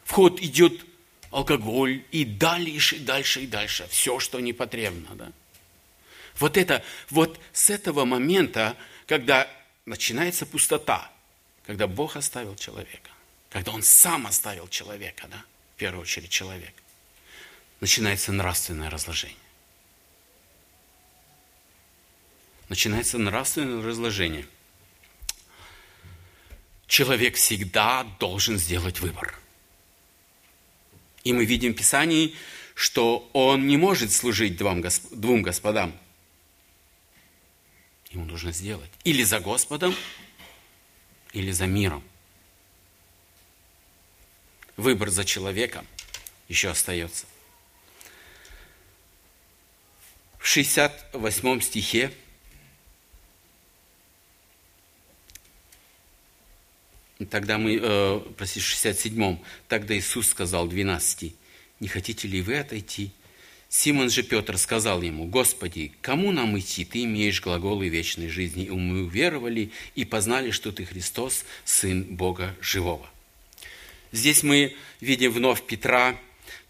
Вход 0.06 0.40
идет 0.40 0.86
алкоголь 1.30 2.06
и 2.14 2.24
дальше, 2.24 2.96
и 2.96 3.00
дальше, 3.00 3.42
и 3.42 3.48
дальше. 3.48 3.86
Все, 3.92 4.18
что 4.20 4.40
не 4.40 4.54
потребно, 4.54 5.14
да? 5.14 5.34
Вот 6.40 6.56
это, 6.56 6.82
вот 7.10 7.38
с 7.52 7.70
этого 7.70 8.06
момента, 8.06 8.78
когда 9.08 9.46
начинается 9.86 10.46
пустота, 10.46 11.12
когда 11.66 11.88
Бог 11.88 12.16
оставил 12.16 12.56
человека, 12.56 13.10
когда 13.50 13.74
Он 13.74 13.84
сам 13.84 14.26
оставил 14.26 14.70
человека, 14.70 15.28
да, 15.30 15.44
в 15.76 15.80
первую 15.80 16.04
очередь 16.04 16.30
человек, 16.30 16.74
начинается 17.82 18.32
нравственное 18.32 18.90
разложение. 18.90 19.45
Начинается 22.70 23.18
нравственное 23.18 23.84
разложение. 23.84 24.46
Человек 26.88 27.36
всегда 27.36 28.04
должен 28.20 28.58
сделать 28.58 29.00
выбор. 29.00 29.38
И 31.24 31.34
мы 31.34 31.46
видим 31.46 31.74
в 31.74 31.78
Писании, 31.78 32.36
что 32.76 33.30
он 33.34 33.68
не 33.68 33.78
может 33.78 34.12
служить 34.12 34.58
двум, 34.58 35.42
господам. 35.42 35.98
Ему 38.12 38.26
нужно 38.26 38.52
сделать 38.52 38.92
или 39.04 39.24
за 39.24 39.40
Господом, 39.40 39.96
или 41.34 41.52
за 41.52 41.66
миром. 41.66 42.04
Выбор 44.78 45.10
за 45.10 45.26
человеком 45.26 45.88
еще 46.48 46.70
остается. 46.70 47.26
В 50.38 50.48
68 50.48 51.62
стихе 51.62 52.14
Тогда 57.30 57.58
мы, 57.58 57.80
э, 57.82 58.22
прости, 58.38 58.60
67-м, 58.60 59.40
тогда 59.68 59.98
Иисус 59.98 60.30
сказал 60.30 60.68
12, 60.68 61.34
не 61.80 61.88
хотите 61.88 62.28
ли 62.28 62.42
вы 62.42 62.58
отойти? 62.58 63.12
Симон 63.70 64.10
же 64.10 64.24
Петр 64.24 64.58
сказал 64.58 65.02
ему, 65.02 65.26
Господи, 65.26 65.92
кому 66.02 66.32
нам 66.32 66.58
идти? 66.58 66.86
Ты 66.86 67.04
имеешь 67.04 67.42
глаголы 67.42 67.90
вечной 67.90 68.30
жизни, 68.30 68.66
и 68.66 68.70
мы 68.72 69.04
уверовали 69.04 69.72
и 69.96 70.06
познали, 70.06 70.52
что 70.52 70.72
Ты 70.72 70.86
Христос, 70.86 71.44
Сын 71.66 72.04
Бога 72.04 72.56
Живого. 72.62 73.10
Здесь 74.12 74.44
мы 74.44 74.76
видим 75.02 75.32
вновь 75.32 75.66
Петра, 75.66 76.18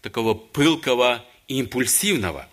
такого 0.02 0.34
пылкого 0.34 1.24
и 1.46 1.60
импульсивного, 1.60 2.48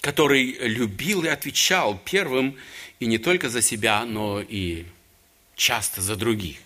который 0.00 0.56
любил 0.60 1.24
и 1.24 1.28
отвечал 1.28 2.00
первым 2.04 2.56
и 2.98 3.06
не 3.06 3.18
только 3.18 3.48
за 3.48 3.62
себя, 3.62 4.04
но 4.04 4.40
и 4.40 4.86
часто 5.56 6.02
за 6.02 6.14
других. 6.14 6.58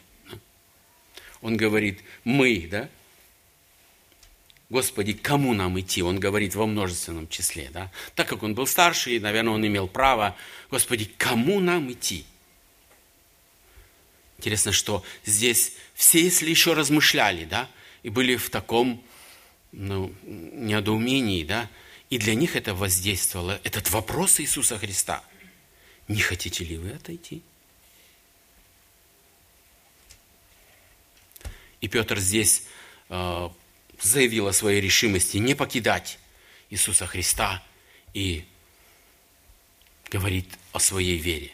Он 1.41 1.57
говорит, 1.57 2.01
мы, 2.25 2.69
да? 2.71 2.91
Господи, 4.69 5.15
кому 5.15 5.55
нам 5.55 5.81
идти? 5.81 6.03
Он 6.03 6.21
говорит 6.21 6.55
во 6.55 6.67
множественном 6.67 7.29
числе, 7.29 7.71
да? 7.73 7.91
Так 8.15 8.29
как 8.29 8.43
он 8.43 8.55
был 8.55 8.67
старший, 8.67 9.19
наверное, 9.19 9.55
он 9.55 9.67
имел 9.67 9.89
право. 9.89 10.37
Господи, 10.71 11.11
кому 11.17 11.61
нам 11.61 11.91
идти? 11.91 12.25
Интересно, 14.39 14.73
что 14.73 15.05
здесь 15.25 15.73
все, 15.95 16.23
если 16.23 16.49
еще 16.49 16.73
размышляли, 16.73 17.45
да, 17.45 17.69
и 18.03 18.11
были 18.11 18.37
в 18.37 18.49
таком 18.49 19.03
ну, 19.73 20.15
недоумении, 20.23 21.45
да, 21.45 21.69
и 22.11 22.19
для 22.19 22.35
них 22.35 22.57
это 22.57 22.75
воздействовало, 22.75 23.61
этот 23.65 23.91
вопрос 23.91 24.41
Иисуса 24.41 24.79
Христа. 24.79 25.23
Не 26.09 26.21
хотите 26.21 26.65
ли 26.65 26.77
вы 26.77 26.91
отойти? 26.91 27.43
И 31.81 31.89
Петр 31.89 32.19
здесь 32.19 32.65
э, 33.09 33.49
заявил 34.01 34.49
о 34.49 34.53
своей 34.53 34.81
решимости 34.81 35.39
не 35.39 35.55
покидать 35.55 36.19
Иисуса 36.69 37.07
Христа 37.07 37.63
и 38.15 38.45
говорит 40.11 40.47
о 40.73 40.81
своей 40.81 41.17
вере. 41.17 41.53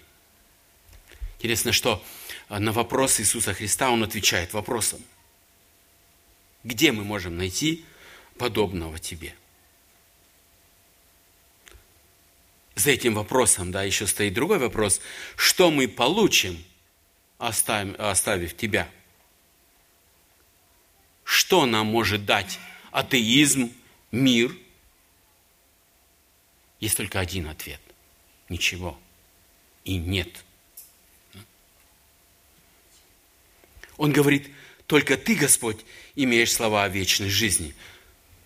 Интересно, 1.38 1.72
что 1.72 2.02
на 2.48 2.72
вопрос 2.72 3.20
Иисуса 3.20 3.54
Христа 3.54 3.90
он 3.90 4.02
отвечает 4.02 4.52
вопросом. 4.52 5.02
Где 6.64 6.92
мы 6.92 7.04
можем 7.04 7.36
найти 7.36 7.84
подобного 8.38 8.98
тебе? 8.98 9.34
За 12.74 12.90
этим 12.90 13.14
вопросом, 13.14 13.70
да, 13.70 13.84
еще 13.84 14.06
стоит 14.06 14.34
другой 14.34 14.58
вопрос. 14.58 15.00
Что 15.36 15.70
мы 15.70 15.88
получим, 15.88 16.62
оставив 17.38 18.56
тебя? 18.56 18.88
Что 21.26 21.66
нам 21.66 21.88
может 21.88 22.24
дать 22.24 22.60
атеизм, 22.92 23.72
мир? 24.12 24.56
Есть 26.78 26.96
только 26.96 27.18
один 27.18 27.48
ответ. 27.48 27.80
Ничего. 28.48 28.96
И 29.84 29.96
нет. 29.96 30.44
Он 33.96 34.12
говорит, 34.12 34.48
только 34.86 35.16
ты, 35.16 35.34
Господь, 35.34 35.84
имеешь 36.14 36.52
слова 36.52 36.84
о 36.84 36.88
вечной 36.88 37.28
жизни. 37.28 37.74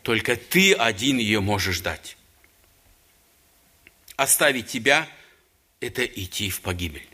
Только 0.03 0.37
ты 0.37 0.73
один 0.73 1.19
ее 1.19 1.40
можешь 1.40 1.81
дать. 1.81 2.16
Оставить 4.16 4.69
тебя– 4.69 5.07
это 5.81 6.07
идти 6.07 6.49
в 6.49 6.62
погибель. 6.62 7.07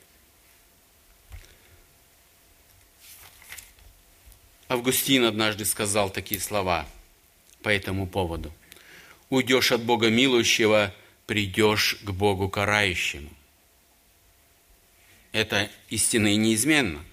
Августин 4.68 5.24
однажды 5.24 5.64
сказал 5.64 6.10
такие 6.10 6.40
слова 6.40 6.86
по 7.62 7.68
этому 7.68 8.06
поводу. 8.06 8.52
«Уйдешь 9.30 9.72
от 9.72 9.82
Бога 9.82 10.08
милующего, 10.10 10.94
придешь 11.26 11.98
к 12.02 12.10
Богу 12.10 12.48
карающему». 12.48 13.30
Это 15.32 15.70
истинно 15.90 16.28
и 16.28 16.36
неизменно. 16.36 17.04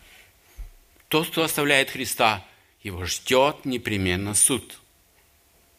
Тот, 1.10 1.30
кто 1.30 1.44
оставляет 1.44 1.90
Христа, 1.90 2.46
его 2.82 3.06
ждет 3.06 3.66
непременно 3.66 4.34
суд. 4.34 4.80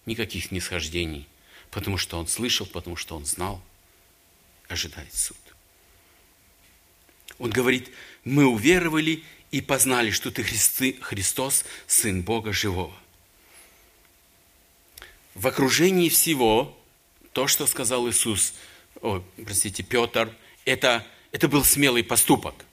Никаких 0.06 0.50
нисхождений, 0.50 1.26
потому 1.70 1.96
что 1.96 2.18
он 2.18 2.28
слышал, 2.28 2.66
потому 2.66 2.96
что 2.96 3.16
он 3.16 3.24
знал, 3.24 3.62
ожидает 4.68 5.14
суд. 5.14 5.38
Он 7.38 7.50
говорит, 7.50 7.90
мы 8.24 8.46
уверовали 8.46 9.24
и 9.54 9.60
познали, 9.60 10.10
что 10.10 10.32
ты 10.32 10.42
Христы, 10.42 10.98
Христос, 11.00 11.64
Сын 11.86 12.22
Бога 12.22 12.52
Живого. 12.52 12.92
В 15.36 15.46
окружении 15.46 16.08
всего 16.08 16.76
то, 17.32 17.46
что 17.46 17.68
сказал 17.68 18.10
Иисус, 18.10 18.54
о, 19.00 19.22
простите, 19.46 19.84
Петр, 19.84 20.34
это, 20.64 21.06
это 21.30 21.46
был 21.46 21.62
смелый 21.62 22.02
поступок. 22.02 22.64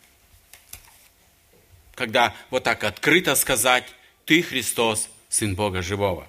Когда 1.94 2.36
вот 2.50 2.64
так 2.64 2.84
открыто 2.84 3.36
сказать, 3.36 3.86
ты 4.26 4.42
Христос, 4.42 5.08
Сын 5.30 5.54
Бога 5.54 5.84
Живого. 5.84 6.28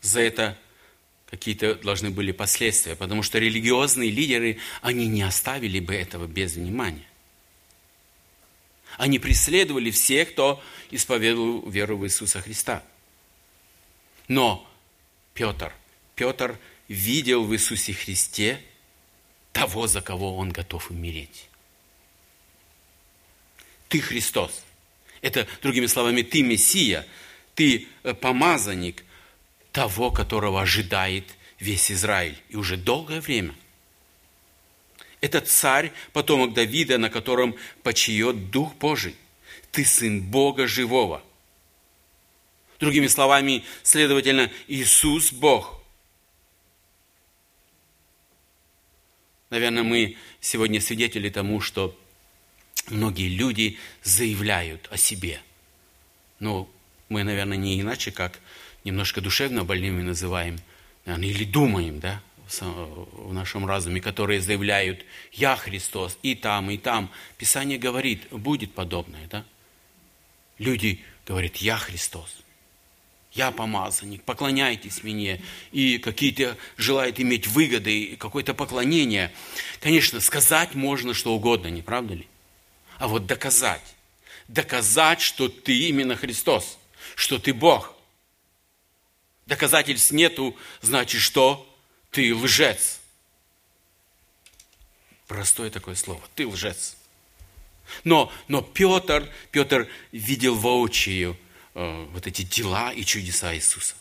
За 0.00 0.20
это 0.20 0.56
какие-то 1.28 1.74
должны 1.74 2.10
были 2.10 2.30
последствия, 2.30 2.94
потому 2.94 3.24
что 3.24 3.40
религиозные 3.40 4.12
лидеры, 4.12 4.58
они 4.80 5.08
не 5.08 5.22
оставили 5.22 5.80
бы 5.80 5.92
этого 5.92 6.28
без 6.28 6.54
внимания. 6.54 7.08
Они 8.96 9.18
преследовали 9.18 9.90
всех, 9.90 10.32
кто 10.32 10.62
исповедовал 10.90 11.68
веру 11.68 11.98
в 11.98 12.06
Иисуса 12.06 12.40
Христа. 12.40 12.82
Но 14.28 14.68
Петр, 15.34 15.72
Петр 16.14 16.58
видел 16.88 17.44
в 17.44 17.54
Иисусе 17.54 17.92
Христе 17.92 18.60
того, 19.52 19.86
за 19.86 20.00
кого 20.00 20.36
он 20.36 20.50
готов 20.50 20.90
умереть. 20.90 21.48
Ты 23.88 24.00
Христос. 24.00 24.64
Это, 25.20 25.46
другими 25.62 25.86
словами, 25.86 26.22
ты 26.22 26.42
Мессия, 26.42 27.06
ты 27.54 27.88
э, 28.02 28.14
помазанник 28.14 29.04
того, 29.72 30.10
которого 30.10 30.62
ожидает 30.62 31.24
весь 31.58 31.90
Израиль. 31.90 32.36
И 32.48 32.56
уже 32.56 32.76
долгое 32.76 33.20
время– 33.20 33.54
это 35.26 35.40
царь, 35.40 35.92
потомок 36.12 36.54
Давида, 36.54 36.98
на 36.98 37.10
котором 37.10 37.56
почиет 37.82 38.50
Дух 38.50 38.74
Божий. 38.76 39.16
Ты 39.72 39.84
сын 39.84 40.22
Бога 40.22 40.66
живого. 40.66 41.22
Другими 42.78 43.08
словами, 43.08 43.64
следовательно, 43.82 44.50
Иисус 44.68 45.32
Бог. 45.32 45.82
Наверное, 49.50 49.82
мы 49.82 50.16
сегодня 50.40 50.80
свидетели 50.80 51.28
тому, 51.28 51.60
что 51.60 51.96
многие 52.88 53.28
люди 53.28 53.78
заявляют 54.02 54.88
о 54.90 54.96
себе. 54.96 55.40
Но 56.38 56.68
мы, 57.08 57.24
наверное, 57.24 57.56
не 57.56 57.80
иначе, 57.80 58.10
как 58.12 58.38
немножко 58.84 59.20
душевно 59.20 59.64
больными 59.64 60.02
называем, 60.02 60.58
наверное, 61.04 61.28
или 61.28 61.44
думаем, 61.44 62.00
да, 62.00 62.22
в 62.48 63.32
нашем 63.32 63.66
разуме, 63.66 64.00
которые 64.00 64.40
заявляют 64.40 65.04
«Я 65.32 65.56
Христос» 65.56 66.18
и 66.22 66.34
там, 66.34 66.70
и 66.70 66.78
там. 66.78 67.10
Писание 67.38 67.78
говорит, 67.78 68.28
будет 68.30 68.72
подобное, 68.74 69.26
да? 69.28 69.44
Люди 70.58 71.04
говорят 71.26 71.56
«Я 71.56 71.76
Христос» 71.76 72.36
я 73.36 73.50
помазанник, 73.50 74.24
поклоняйтесь 74.24 75.02
мне, 75.02 75.42
и 75.70 75.98
какие-то 75.98 76.56
желают 76.76 77.20
иметь 77.20 77.46
выгоды, 77.46 78.16
какое-то 78.16 78.54
поклонение. 78.54 79.30
Конечно, 79.80 80.20
сказать 80.20 80.74
можно 80.74 81.12
что 81.12 81.34
угодно, 81.34 81.68
не 81.68 81.82
правда 81.82 82.14
ли? 82.14 82.26
А 82.98 83.08
вот 83.08 83.26
доказать, 83.26 83.82
доказать, 84.48 85.20
что 85.20 85.48
ты 85.48 85.88
именно 85.88 86.16
Христос, 86.16 86.78
что 87.14 87.38
ты 87.38 87.52
Бог. 87.52 87.94
Доказательств 89.44 90.12
нету, 90.12 90.56
значит, 90.80 91.20
что 91.20 91.70
ты 92.10 92.34
лжец. 92.34 93.00
Простое 95.26 95.70
такое 95.70 95.94
слово. 95.94 96.22
Ты 96.34 96.46
лжец. 96.46 96.96
Но, 98.04 98.32
но 98.48 98.62
Петр, 98.62 99.28
Петр 99.50 99.88
видел 100.12 100.54
воочию 100.54 101.36
э, 101.74 102.06
вот 102.12 102.26
эти 102.26 102.42
дела 102.42 102.92
и 102.92 103.04
чудеса 103.04 103.54
Иисуса. 103.54 103.94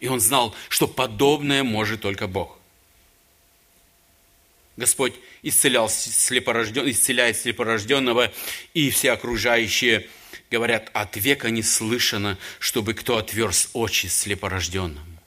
И 0.00 0.08
он 0.08 0.20
знал, 0.20 0.54
что 0.68 0.86
подобное 0.86 1.64
может 1.64 2.02
только 2.02 2.26
Бог. 2.28 2.58
Господь 4.76 5.14
исцелял 5.42 5.88
слепорожден, 5.88 6.88
исцеляет 6.88 7.36
слепорожденного, 7.36 8.32
и 8.74 8.90
все 8.90 9.10
окружающие 9.10 10.08
говорят, 10.50 10.90
от 10.94 11.16
века 11.16 11.50
не 11.50 11.62
слышано, 11.62 12.38
чтобы 12.60 12.94
кто 12.94 13.18
отверз 13.18 13.70
очи 13.72 14.06
слепорожденному. 14.06 15.17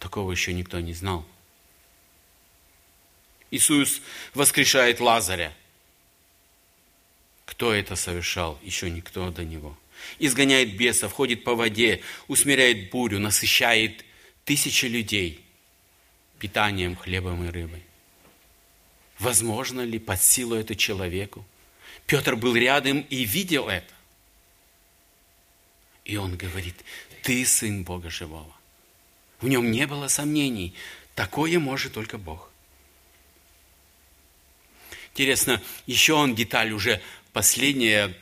Такого 0.00 0.32
еще 0.32 0.52
никто 0.52 0.80
не 0.80 0.94
знал. 0.94 1.24
Иисус 3.52 4.00
воскрешает 4.34 4.98
Лазаря. 4.98 5.54
Кто 7.44 7.72
это 7.72 7.94
совершал? 7.94 8.58
Еще 8.62 8.90
никто 8.90 9.30
до 9.30 9.44
него. 9.44 9.76
Изгоняет 10.18 10.76
бесов, 10.76 11.12
ходит 11.12 11.44
по 11.44 11.54
воде, 11.54 12.00
усмиряет 12.26 12.90
бурю, 12.90 13.20
насыщает 13.20 14.04
тысячи 14.44 14.86
людей 14.86 15.44
питанием, 16.38 16.96
хлебом 16.96 17.44
и 17.44 17.50
рыбой. 17.50 17.82
Возможно 19.18 19.82
ли 19.82 19.98
под 19.98 20.22
силу 20.22 20.54
это 20.54 20.74
человеку? 20.74 21.44
Петр 22.06 22.34
был 22.34 22.56
рядом 22.56 23.02
и 23.10 23.24
видел 23.24 23.68
это. 23.68 23.92
И 26.06 26.16
он 26.16 26.38
говорит, 26.38 26.76
ты 27.22 27.44
сын 27.44 27.84
Бога 27.84 28.08
живого. 28.08 28.56
В 29.40 29.48
нем 29.48 29.70
не 29.70 29.86
было 29.86 30.08
сомнений. 30.08 30.74
Такое 31.14 31.58
может 31.58 31.94
только 31.94 32.18
Бог. 32.18 32.50
Интересно, 35.12 35.60
еще 35.86 36.14
он 36.14 36.34
деталь 36.34 36.72
уже 36.72 37.00
последняя, 37.32 38.16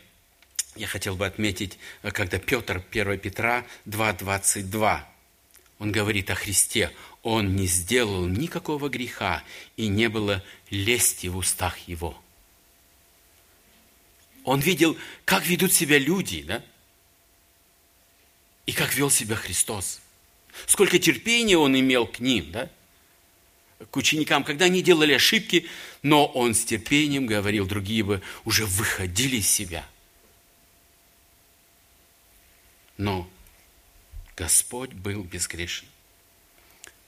я 0.76 0.86
хотел 0.86 1.16
бы 1.16 1.26
отметить, 1.26 1.78
когда 2.02 2.38
Петр, 2.38 2.82
1 2.90 3.18
Петра 3.18 3.64
2.22, 3.86 5.02
он 5.78 5.92
говорит 5.92 6.30
о 6.30 6.34
Христе. 6.34 6.92
Он 7.22 7.56
не 7.56 7.66
сделал 7.66 8.26
никакого 8.26 8.88
греха, 8.88 9.44
и 9.76 9.88
не 9.88 10.08
было 10.08 10.42
лести 10.70 11.26
в 11.26 11.36
устах 11.36 11.78
его. 11.88 12.20
Он 14.44 14.60
видел, 14.60 14.96
как 15.24 15.46
ведут 15.46 15.72
себя 15.72 15.98
люди, 15.98 16.42
да? 16.42 16.64
И 18.66 18.72
как 18.72 18.94
вел 18.94 19.10
себя 19.10 19.36
Христос. 19.36 20.00
Сколько 20.66 20.98
терпения 20.98 21.56
он 21.56 21.78
имел 21.78 22.06
к 22.06 22.20
ним, 22.20 22.50
да? 22.50 22.70
К 23.90 23.96
ученикам, 23.96 24.42
когда 24.42 24.64
они 24.64 24.82
делали 24.82 25.12
ошибки, 25.12 25.66
но 26.02 26.26
он 26.26 26.54
с 26.54 26.64
терпением 26.64 27.26
говорил, 27.26 27.66
другие 27.66 28.02
бы 28.02 28.22
уже 28.44 28.66
выходили 28.66 29.36
из 29.36 29.48
себя. 29.48 29.86
Но 32.96 33.30
Господь 34.36 34.92
был 34.92 35.22
безгрешен. 35.22 35.86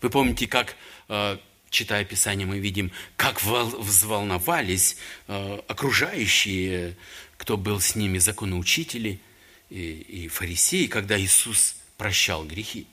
Вы 0.01 0.11
помните, 0.11 0.47
как, 0.47 0.77
э, 1.09 1.39
читая 1.71 2.05
Писание, 2.05 2.47
мы 2.47 2.59
видим, 2.59 2.93
как 3.17 3.43
взволновались 3.43 4.97
э, 5.27 5.61
окружающие, 5.67 6.97
кто 7.37 7.57
был 7.57 7.81
с 7.81 7.97
ними, 7.97 8.19
законоучители 8.19 9.21
и, 9.69 9.93
и 9.93 10.29
фарисеи, 10.29 10.87
когда 10.87 11.21
Иисус 11.21 11.77
прощал 11.97 12.45
грехи. 12.45 12.87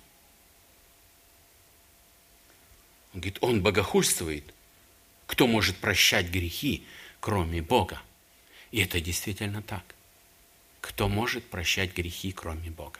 Он 3.18 3.22
говорит, 3.22 3.38
он 3.42 3.62
богохульствует. 3.64 4.54
Кто 5.26 5.48
может 5.48 5.76
прощать 5.78 6.28
грехи, 6.28 6.86
кроме 7.20 7.64
Бога? 7.64 8.00
И 8.70 8.80
это 8.80 9.02
действительно 9.02 9.64
так. 9.64 9.84
Кто 10.82 11.10
может 11.10 11.44
прощать 11.50 11.96
грехи, 11.96 12.32
кроме 12.32 12.70
Бога? 12.70 13.00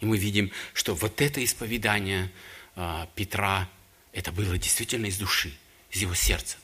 И 0.00 0.04
мы 0.04 0.18
видим, 0.18 0.50
что 0.74 0.96
вот 0.96 1.20
это 1.20 1.44
исповедание 1.44 2.32
а, 2.74 3.08
Петра, 3.14 3.68
это 4.12 4.32
было 4.32 4.58
действительно 4.58 5.06
из 5.06 5.16
души, 5.16 5.56
из 5.92 6.02
его 6.02 6.14
сердца. 6.14 6.56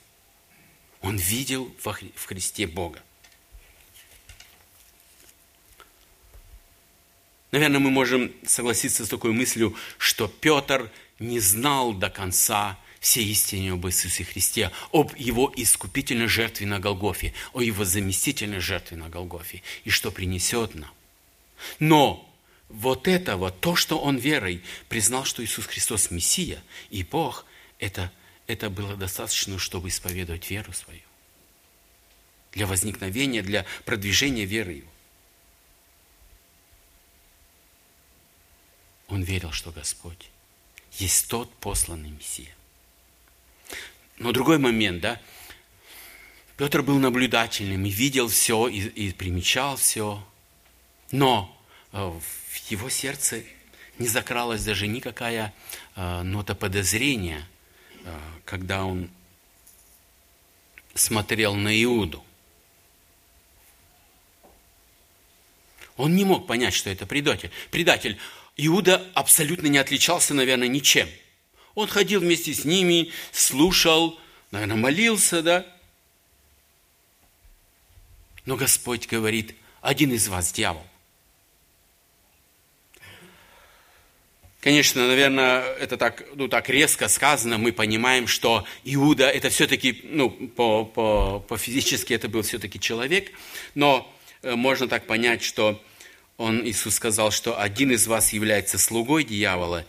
Он 1.03 1.17
видел 1.19 1.73
в 1.79 2.27
Христе 2.27 2.67
Бога. 2.67 3.01
Наверное, 7.53 7.79
мы 7.79 7.93
можем 7.93 8.33
согласиться 8.45 9.07
с 9.07 9.09
такой 9.09 9.31
мыслью, 9.31 9.77
что 9.99 10.27
Петр 10.27 10.91
не 11.19 11.41
знал 11.41 11.93
до 11.93 12.11
конца 12.11 12.79
всей 13.01 13.27
истины 13.27 13.73
об 13.73 13.87
Иисусе 13.87 14.25
Христе, 14.25 14.71
об 14.93 15.15
Его 15.17 15.53
искупительной 15.55 16.27
жертве 16.27 16.67
на 16.67 16.81
Голгофе, 16.81 17.35
о 17.53 17.61
Его 17.61 17.85
заместительной 17.85 18.61
жертве 18.61 18.97
на 18.97 19.09
Голгофе, 19.09 19.63
и 19.85 19.91
что 19.91 20.11
принесет 20.11 20.75
нам. 20.75 20.91
Но 21.79 22.29
вот 22.69 23.07
этого, 23.07 23.51
то, 23.51 23.77
что 23.77 23.99
он 23.99 24.17
верой 24.17 24.63
признал, 24.89 25.25
что 25.25 25.45
Иисус 25.45 25.67
Христос 25.67 26.11
Мессия 26.11 26.63
и 26.91 27.05
Бог, 27.05 27.45
это, 27.79 28.11
это 28.47 28.71
было 28.71 28.97
достаточно, 28.97 29.59
чтобы 29.59 29.89
исповедовать 29.89 30.51
веру 30.51 30.73
свою. 30.73 31.01
Для 32.53 32.67
возникновения, 32.67 33.43
для 33.43 33.67
продвижения 33.85 34.45
его. 34.45 34.91
Он 39.09 39.23
верил, 39.23 39.53
что 39.53 39.71
Господь 39.71 40.31
есть 40.99 41.29
тот 41.29 41.53
посланный 41.55 42.11
Мессия. 42.11 42.55
Но 44.19 44.33
другой 44.33 44.59
момент, 44.59 45.01
да, 45.01 45.21
Петр 46.57 46.83
был 46.83 46.99
наблюдательным 46.99 47.85
и 47.85 47.91
видел 47.91 48.29
все, 48.29 48.69
и, 48.69 48.81
и 48.81 49.13
примечал 49.13 49.77
все. 49.77 50.25
Но 51.11 51.57
э, 51.93 51.99
в 51.99 52.71
его 52.71 52.89
сердце 52.89 53.43
не 53.99 54.07
закралась 54.07 54.63
даже 54.65 54.87
никакая 54.87 55.53
э, 55.97 56.23
нота 56.23 56.55
подозрения, 56.55 57.49
э, 58.05 58.21
когда 58.45 58.85
он 58.85 59.11
смотрел 60.95 61.57
на 61.57 61.83
Иуду. 61.83 62.25
Он 65.97 66.15
не 66.15 66.25
мог 66.25 66.47
понять, 66.47 66.75
что 66.75 66.91
это 66.91 67.07
предатель. 67.07 67.51
Предатель. 67.71 68.19
Иуда 68.57 69.05
абсолютно 69.15 69.67
не 69.67 69.79
отличался, 69.79 70.35
наверное, 70.35 70.69
ничем. 70.69 71.09
Он 71.75 71.89
ходил 71.89 72.21
вместе 72.21 72.55
с 72.55 72.65
ними, 72.65 73.11
слушал, 73.33 74.19
наверное, 74.51 74.77
молился, 74.77 75.43
да? 75.43 75.67
Но 78.47 78.57
Господь 78.57 79.09
говорит, 79.09 79.57
один 79.81 80.13
из 80.13 80.29
вас 80.29 80.53
дьявол. 80.53 80.87
Конечно, 84.61 85.07
наверное, 85.07 85.61
это 85.75 85.99
так, 85.99 86.25
ну, 86.37 86.49
так 86.49 86.71
резко 86.71 87.09
сказано, 87.09 87.59
мы 87.59 87.71
понимаем, 87.71 88.27
что 88.27 88.65
Иуда 88.85 89.29
это 89.29 89.51
все-таки, 89.51 90.01
ну, 90.05 90.31
по, 90.31 90.87
по, 90.87 91.41
по 91.41 91.59
физически 91.59 92.15
это 92.15 92.31
был 92.31 92.41
все-таки 92.41 92.81
человек, 92.81 93.31
но 93.75 94.11
э, 94.41 94.55
можно 94.55 94.89
так 94.89 95.07
понять, 95.07 95.43
что 95.43 95.83
он, 96.37 96.67
Иисус 96.67 96.95
сказал, 96.95 97.31
что 97.31 97.61
один 97.61 97.93
из 97.93 98.07
вас 98.07 98.33
является 98.33 98.79
слугой 98.79 99.25
дьявола 99.25 99.85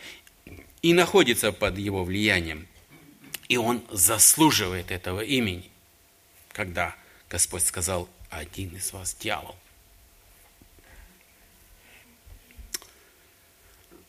и 0.82 0.94
находится 0.94 1.52
под 1.52 1.78
его 1.78 2.04
влиянием. 2.04 2.68
И 3.50 3.58
он 3.58 3.84
заслуживает 3.92 4.92
этого 4.92 5.22
имени, 5.22 5.70
когда 6.52 6.96
Господь 7.30 7.64
сказал, 7.64 8.10
один 8.30 8.76
из 8.76 8.92
вас 8.94 9.16
дьявол. 9.16 9.56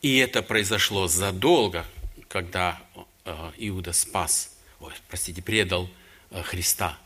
И 0.01 0.17
это 0.17 0.43
произошло 0.43 1.07
задолго, 1.07 1.85
когда 2.27 2.79
э, 3.25 3.51
Иуда 3.57 3.93
спас, 3.93 4.55
ой, 4.79 4.93
простите, 5.07 5.41
предал 5.41 5.89
э, 6.29 6.43
Христа. 6.43 6.97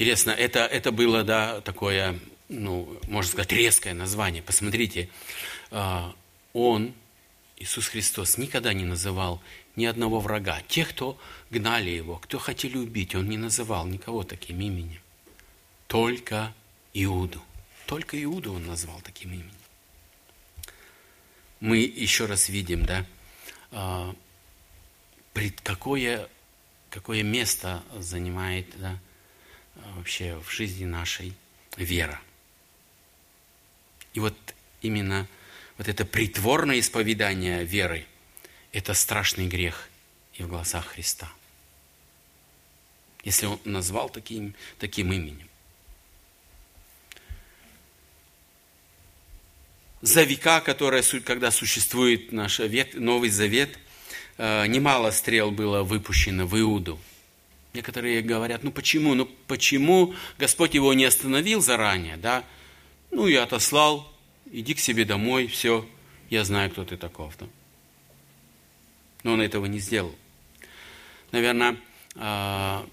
Интересно, 0.00 0.30
это, 0.30 0.60
это 0.60 0.92
было, 0.92 1.24
да, 1.24 1.60
такое, 1.60 2.18
ну, 2.48 2.98
можно 3.06 3.32
сказать, 3.32 3.52
резкое 3.52 3.92
название. 3.92 4.42
Посмотрите, 4.42 5.10
э, 5.70 6.12
он, 6.54 6.94
Иисус 7.58 7.86
Христос, 7.88 8.38
никогда 8.38 8.72
не 8.72 8.84
называл 8.84 9.42
ни 9.76 9.84
одного 9.84 10.18
врага. 10.20 10.62
Тех, 10.68 10.88
кто 10.88 11.20
гнали 11.50 11.90
его, 11.90 12.16
кто 12.16 12.38
хотели 12.38 12.78
убить, 12.78 13.14
он 13.14 13.28
не 13.28 13.36
называл 13.36 13.84
никого 13.84 14.22
таким 14.22 14.62
именем. 14.62 15.02
Только 15.86 16.54
Иуду. 16.94 17.42
Только 17.84 18.22
Иуду 18.24 18.54
он 18.54 18.66
назвал 18.66 19.02
таким 19.02 19.34
именем. 19.34 19.52
Мы 21.60 21.76
еще 21.80 22.24
раз 22.24 22.48
видим, 22.48 22.86
да, 22.86 23.04
а, 23.70 24.14
какое, 25.62 26.26
какое 26.88 27.22
место 27.22 27.82
занимает 27.98 28.66
да, 28.78 28.98
вообще 29.74 30.36
в 30.38 30.50
жизни 30.50 30.84
нашей 30.84 31.34
вера. 31.76 32.20
И 34.12 34.20
вот 34.20 34.36
именно 34.82 35.26
вот 35.78 35.88
это 35.88 36.04
притворное 36.04 36.78
исповедание 36.78 37.64
веры– 37.64 38.06
это 38.72 38.94
страшный 38.94 39.46
грех 39.46 39.88
и 40.34 40.42
в 40.42 40.48
глазах 40.48 40.86
Христа. 40.86 41.30
Если 43.24 43.46
он 43.46 43.60
назвал 43.64 44.08
таким, 44.08 44.54
таким 44.78 45.12
именем. 45.12 45.50
за 50.02 50.22
века, 50.22 50.60
которая, 50.60 51.02
когда 51.24 51.50
существует 51.50 52.32
наш 52.32 52.60
Новый 52.94 53.30
Завет, 53.30 53.78
э, 54.38 54.66
немало 54.66 55.10
стрел 55.10 55.50
было 55.50 55.82
выпущено 55.82 56.46
в 56.46 56.58
Иуду. 56.58 56.98
Некоторые 57.72 58.20
говорят, 58.20 58.64
ну 58.64 58.72
почему, 58.72 59.14
ну 59.14 59.28
почему 59.46 60.14
Господь 60.38 60.74
его 60.74 60.92
не 60.92 61.04
остановил 61.04 61.60
заранее, 61.60 62.16
да? 62.16 62.44
Ну 63.10 63.28
и 63.28 63.34
отослал, 63.34 64.12
иди 64.50 64.74
к 64.74 64.80
себе 64.80 65.04
домой, 65.04 65.46
все, 65.46 65.88
я 66.30 66.44
знаю, 66.44 66.70
кто 66.70 66.84
ты 66.84 66.96
таков. 66.96 67.34
Да? 67.38 67.46
Но 69.22 69.32
он 69.34 69.40
этого 69.40 69.66
не 69.66 69.78
сделал. 69.78 70.14
Наверное, 71.30 71.76
э, 72.16 72.84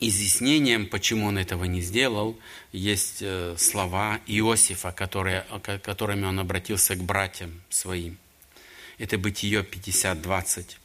изъяснением, 0.00 0.86
почему 0.86 1.26
он 1.26 1.38
этого 1.38 1.64
не 1.64 1.80
сделал, 1.80 2.38
есть 2.72 3.18
э, 3.20 3.54
слова 3.56 4.20
Иосифа, 4.26 4.92
которые, 4.92 5.46
которыми 5.82 6.24
он 6.26 6.38
обратился 6.38 6.94
к 6.94 7.02
братьям 7.02 7.62
своим. 7.70 8.18
Это 8.98 9.16
Бытие 9.16 9.62
50.20. 9.62 10.76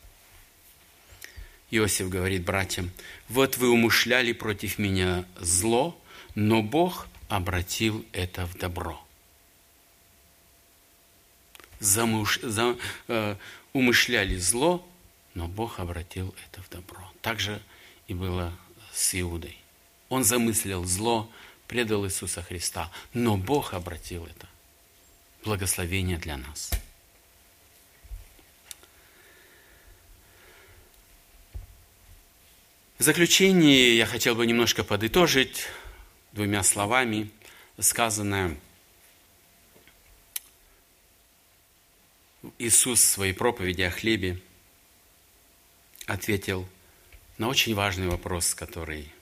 Иосиф 1.69 2.09
говорит 2.09 2.43
братьям, 2.43 2.91
«Вот 3.27 3.57
вы 3.57 3.69
умышляли 3.69 4.31
против 4.31 4.77
меня 4.77 5.25
зло, 5.39 5.99
но 6.35 6.61
Бог 6.61 7.07
обратил 7.27 8.05
это 8.13 8.45
в 8.45 8.57
добро». 8.57 9.01
Замуш, 11.79 12.39
за, 12.41 12.77
э, 13.07 13.35
умышляли 13.73 14.37
зло, 14.37 14.87
но 15.33 15.47
Бог 15.47 15.79
обратил 15.79 16.33
это 16.47 16.61
в 16.63 16.69
добро. 16.69 17.11
Так 17.21 17.39
же 17.39 17.61
и 18.07 18.13
было 18.13 18.57
с 18.93 19.13
Иудой. 19.19 19.57
Он 20.09 20.23
замыслил 20.23 20.85
зло, 20.85 21.29
предал 21.67 22.05
Иисуса 22.05 22.41
Христа, 22.41 22.91
но 23.13 23.37
Бог 23.37 23.73
обратил 23.73 24.25
это. 24.25 24.47
Благословение 25.43 26.17
для 26.17 26.37
нас. 26.37 26.71
В 32.97 33.03
заключение 33.03 33.95
я 33.95 34.07
хотел 34.07 34.33
бы 34.33 34.47
немножко 34.47 34.83
подытожить 34.83 35.67
двумя 36.31 36.63
словами 36.63 37.29
сказанное 37.79 38.57
Иисус 42.57 42.99
в 42.99 43.05
своей 43.05 43.33
проповеди 43.33 43.83
о 43.83 43.91
хлебе 43.91 44.41
ответил 46.07 46.67
на 47.37 47.49
очень 47.49 47.75
важный 47.75 48.07
вопрос, 48.07 48.55
который 48.55 49.13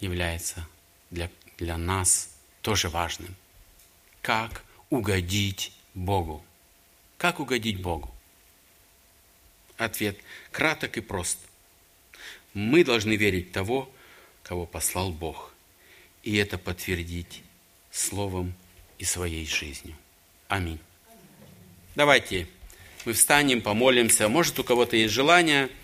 является 0.00 0.66
для, 1.10 1.30
для 1.58 1.76
нас 1.76 2.34
тоже 2.62 2.88
важным. 2.88 3.34
Как 4.22 4.64
угодить 4.88 5.74
Богу? 5.92 6.42
Как 7.18 7.40
угодить 7.40 7.82
Богу? 7.82 8.10
Ответ 9.76 10.18
краток 10.50 10.96
и 10.96 11.02
прост. 11.02 11.47
Мы 12.58 12.84
должны 12.84 13.16
верить 13.16 13.52
того, 13.52 13.88
кого 14.42 14.66
послал 14.66 15.10
Бог, 15.12 15.54
и 16.22 16.36
это 16.36 16.58
подтвердить 16.58 17.42
словом 17.90 18.54
и 18.98 19.04
своей 19.04 19.46
жизнью. 19.46 19.94
Аминь. 20.48 20.80
Давайте 21.94 22.46
мы 23.04 23.12
встанем, 23.12 23.62
помолимся. 23.62 24.28
Может, 24.28 24.58
у 24.58 24.64
кого-то 24.64 24.96
есть 24.96 25.14
желание– 25.14 25.68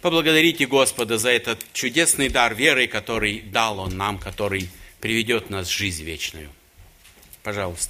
Поблагодарите 0.00 0.66
Господа 0.66 1.18
за 1.18 1.30
этот 1.30 1.60
чудесный 1.72 2.28
дар 2.28 2.54
веры, 2.54 2.86
который 2.86 3.40
дал 3.40 3.80
Он 3.80 3.96
нам, 3.96 4.16
который 4.18 4.70
приведет 5.00 5.50
нас 5.50 5.66
в 5.66 5.76
жизнь 5.76 6.04
вечную. 6.04 6.50
Пожалуйста. 7.42 7.86